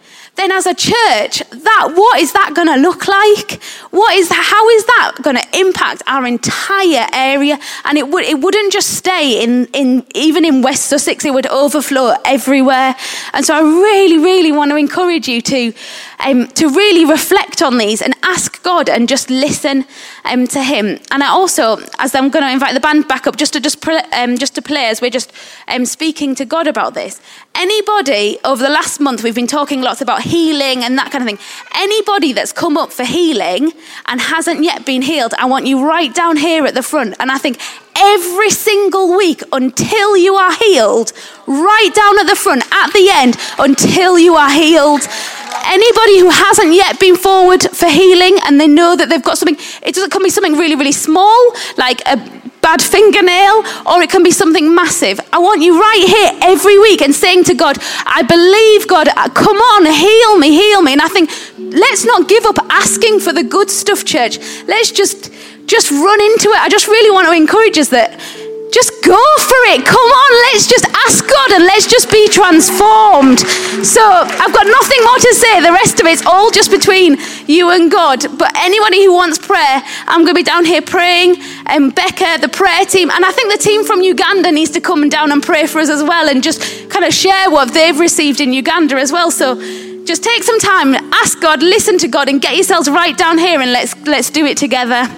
then 0.40 0.50
as 0.52 0.66
a 0.66 0.74
church, 0.74 1.42
that 1.50 1.92
what 1.94 2.18
is 2.18 2.32
that 2.32 2.52
going 2.54 2.68
to 2.68 2.76
look 2.76 3.06
like? 3.06 3.62
What 3.90 4.14
is 4.14 4.30
how 4.30 4.68
is 4.70 4.84
that 4.86 5.16
going 5.22 5.36
to 5.36 5.46
impact 5.58 6.02
our 6.06 6.26
entire 6.26 7.06
area? 7.12 7.58
And 7.84 7.98
it 7.98 8.08
would 8.08 8.24
it 8.24 8.40
wouldn't 8.40 8.72
just 8.72 8.96
stay 8.96 9.42
in 9.42 9.66
in 9.74 10.06
even 10.14 10.44
in 10.44 10.62
West 10.62 10.86
Sussex; 10.86 11.24
it 11.24 11.34
would 11.34 11.46
overflow 11.46 12.14
everywhere. 12.24 12.96
And 13.34 13.44
so, 13.44 13.54
I 13.54 13.60
really, 13.60 14.18
really 14.18 14.52
want 14.52 14.70
to 14.70 14.76
encourage 14.76 15.28
you 15.28 15.42
to 15.42 15.72
um, 16.20 16.46
to 16.48 16.68
really 16.68 17.04
reflect 17.04 17.62
on 17.62 17.78
these 17.78 18.00
and 18.00 18.14
ask 18.22 18.62
God 18.62 18.88
and 18.88 19.08
just 19.08 19.28
listen 19.30 19.84
um, 20.24 20.46
to 20.48 20.62
Him. 20.62 20.98
And 21.10 21.22
I 21.22 21.28
also, 21.28 21.78
as 21.98 22.14
I'm 22.14 22.30
going 22.30 22.44
to 22.44 22.50
invite 22.50 22.74
the 22.74 22.80
band 22.80 23.08
back 23.08 23.26
up, 23.26 23.36
just 23.36 23.52
to 23.52 23.60
just 23.60 23.86
um, 23.86 24.38
just 24.38 24.54
to 24.54 24.62
play 24.62 24.86
as 24.86 25.02
we're 25.02 25.10
just 25.10 25.32
um, 25.68 25.84
speaking 25.84 26.34
to 26.36 26.44
God 26.44 26.66
about 26.66 26.94
this. 26.94 27.20
Anybody 27.60 28.38
over 28.42 28.62
the 28.62 28.70
last 28.70 29.00
month, 29.00 29.22
we've 29.22 29.34
been 29.34 29.46
talking 29.46 29.82
lots 29.82 30.00
about 30.00 30.22
healing 30.22 30.82
and 30.82 30.96
that 30.96 31.12
kind 31.12 31.22
of 31.22 31.28
thing. 31.28 31.38
Anybody 31.76 32.32
that's 32.32 32.52
come 32.52 32.78
up 32.78 32.90
for 32.90 33.04
healing 33.04 33.72
and 34.06 34.18
hasn't 34.18 34.64
yet 34.64 34.86
been 34.86 35.02
healed, 35.02 35.34
I 35.36 35.44
want 35.44 35.66
you 35.66 35.86
right 35.86 36.14
down 36.14 36.38
here 36.38 36.64
at 36.64 36.72
the 36.72 36.82
front. 36.82 37.16
And 37.20 37.30
I 37.30 37.36
think 37.36 37.60
every 37.94 38.48
single 38.48 39.14
week 39.14 39.42
until 39.52 40.16
you 40.16 40.36
are 40.36 40.54
healed, 40.54 41.12
right 41.46 41.90
down 41.92 42.18
at 42.20 42.28
the 42.28 42.34
front, 42.34 42.64
at 42.72 42.94
the 42.94 43.10
end, 43.12 43.36
until 43.58 44.18
you 44.18 44.36
are 44.36 44.50
healed. 44.50 45.02
Anybody 45.66 46.18
who 46.18 46.30
hasn't 46.30 46.72
yet 46.72 46.98
been 46.98 47.14
forward 47.14 47.62
for 47.62 47.90
healing 47.90 48.38
and 48.46 48.58
they 48.58 48.68
know 48.68 48.96
that 48.96 49.10
they've 49.10 49.22
got 49.22 49.36
something, 49.36 49.58
it 49.82 49.94
doesn't 49.94 50.08
come 50.08 50.22
be 50.22 50.30
something 50.30 50.54
really, 50.54 50.76
really 50.76 50.92
small, 50.92 51.52
like 51.76 52.00
a 52.06 52.39
bad 52.62 52.82
fingernail, 52.82 53.64
or 53.86 54.02
it 54.02 54.10
can 54.10 54.22
be 54.22 54.30
something 54.30 54.74
massive. 54.74 55.20
I 55.32 55.38
want 55.38 55.62
you 55.62 55.80
right 55.80 56.04
here 56.06 56.38
every 56.42 56.78
week 56.78 57.02
and 57.02 57.14
saying 57.14 57.44
to 57.44 57.54
God, 57.54 57.78
I 58.06 58.22
believe, 58.22 58.86
God, 58.86 59.08
uh, 59.08 59.28
come 59.30 59.56
on, 59.56 59.86
heal 59.86 60.38
me, 60.38 60.50
heal 60.50 60.82
me. 60.82 60.92
And 60.92 61.02
I 61.02 61.08
think, 61.08 61.30
let's 61.58 62.04
not 62.04 62.28
give 62.28 62.44
up 62.44 62.58
asking 62.70 63.20
for 63.20 63.32
the 63.32 63.42
good 63.42 63.70
stuff, 63.70 64.04
church. 64.04 64.38
Let's 64.66 64.90
just 64.90 65.32
just 65.66 65.90
run 65.92 66.20
into 66.20 66.50
it. 66.50 66.58
I 66.58 66.68
just 66.68 66.88
really 66.88 67.12
want 67.14 67.28
to 67.28 67.32
encourage 67.32 67.78
us 67.78 67.90
that 67.90 68.18
just 68.72 68.90
go 69.04 69.22
for 69.38 69.60
it. 69.70 69.86
Come 69.86 70.10
on, 70.22 70.30
let's 70.50 70.66
just 70.66 70.86
let's 71.80 71.90
just 71.90 72.10
be 72.10 72.28
transformed. 72.28 73.38
So 73.86 74.02
I've 74.04 74.52
got 74.52 74.66
nothing 74.66 74.98
more 75.02 75.16
to 75.16 75.34
say. 75.34 75.62
The 75.62 75.72
rest 75.72 75.98
of 75.98 76.04
it's 76.04 76.26
all 76.26 76.50
just 76.50 76.70
between 76.70 77.16
you 77.46 77.70
and 77.70 77.90
God. 77.90 78.20
But 78.38 78.52
anybody 78.54 79.02
who 79.02 79.14
wants 79.14 79.38
prayer, 79.38 79.82
I'm 80.06 80.20
going 80.20 80.34
to 80.34 80.40
be 80.40 80.42
down 80.42 80.66
here 80.66 80.82
praying. 80.82 81.36
And 81.64 81.94
Becca, 81.94 82.36
the 82.42 82.50
prayer 82.50 82.84
team, 82.84 83.10
and 83.10 83.24
I 83.24 83.32
think 83.32 83.50
the 83.50 83.58
team 83.58 83.86
from 83.86 84.02
Uganda 84.02 84.52
needs 84.52 84.72
to 84.72 84.80
come 84.82 85.08
down 85.08 85.32
and 85.32 85.42
pray 85.42 85.66
for 85.66 85.78
us 85.78 85.88
as 85.88 86.02
well 86.02 86.28
and 86.28 86.42
just 86.42 86.90
kind 86.90 87.06
of 87.06 87.14
share 87.14 87.50
what 87.50 87.72
they've 87.72 87.98
received 87.98 88.42
in 88.42 88.52
Uganda 88.52 88.96
as 88.96 89.10
well. 89.10 89.30
So 89.30 89.54
just 90.04 90.22
take 90.22 90.42
some 90.42 90.60
time, 90.60 90.94
ask 91.14 91.40
God, 91.40 91.62
listen 91.62 91.96
to 91.96 92.08
God, 92.08 92.28
and 92.28 92.42
get 92.42 92.56
yourselves 92.56 92.90
right 92.90 93.16
down 93.16 93.38
here 93.38 93.58
and 93.58 93.72
let's 93.72 93.96
let's 94.04 94.28
do 94.28 94.44
it 94.44 94.58
together. 94.58 95.08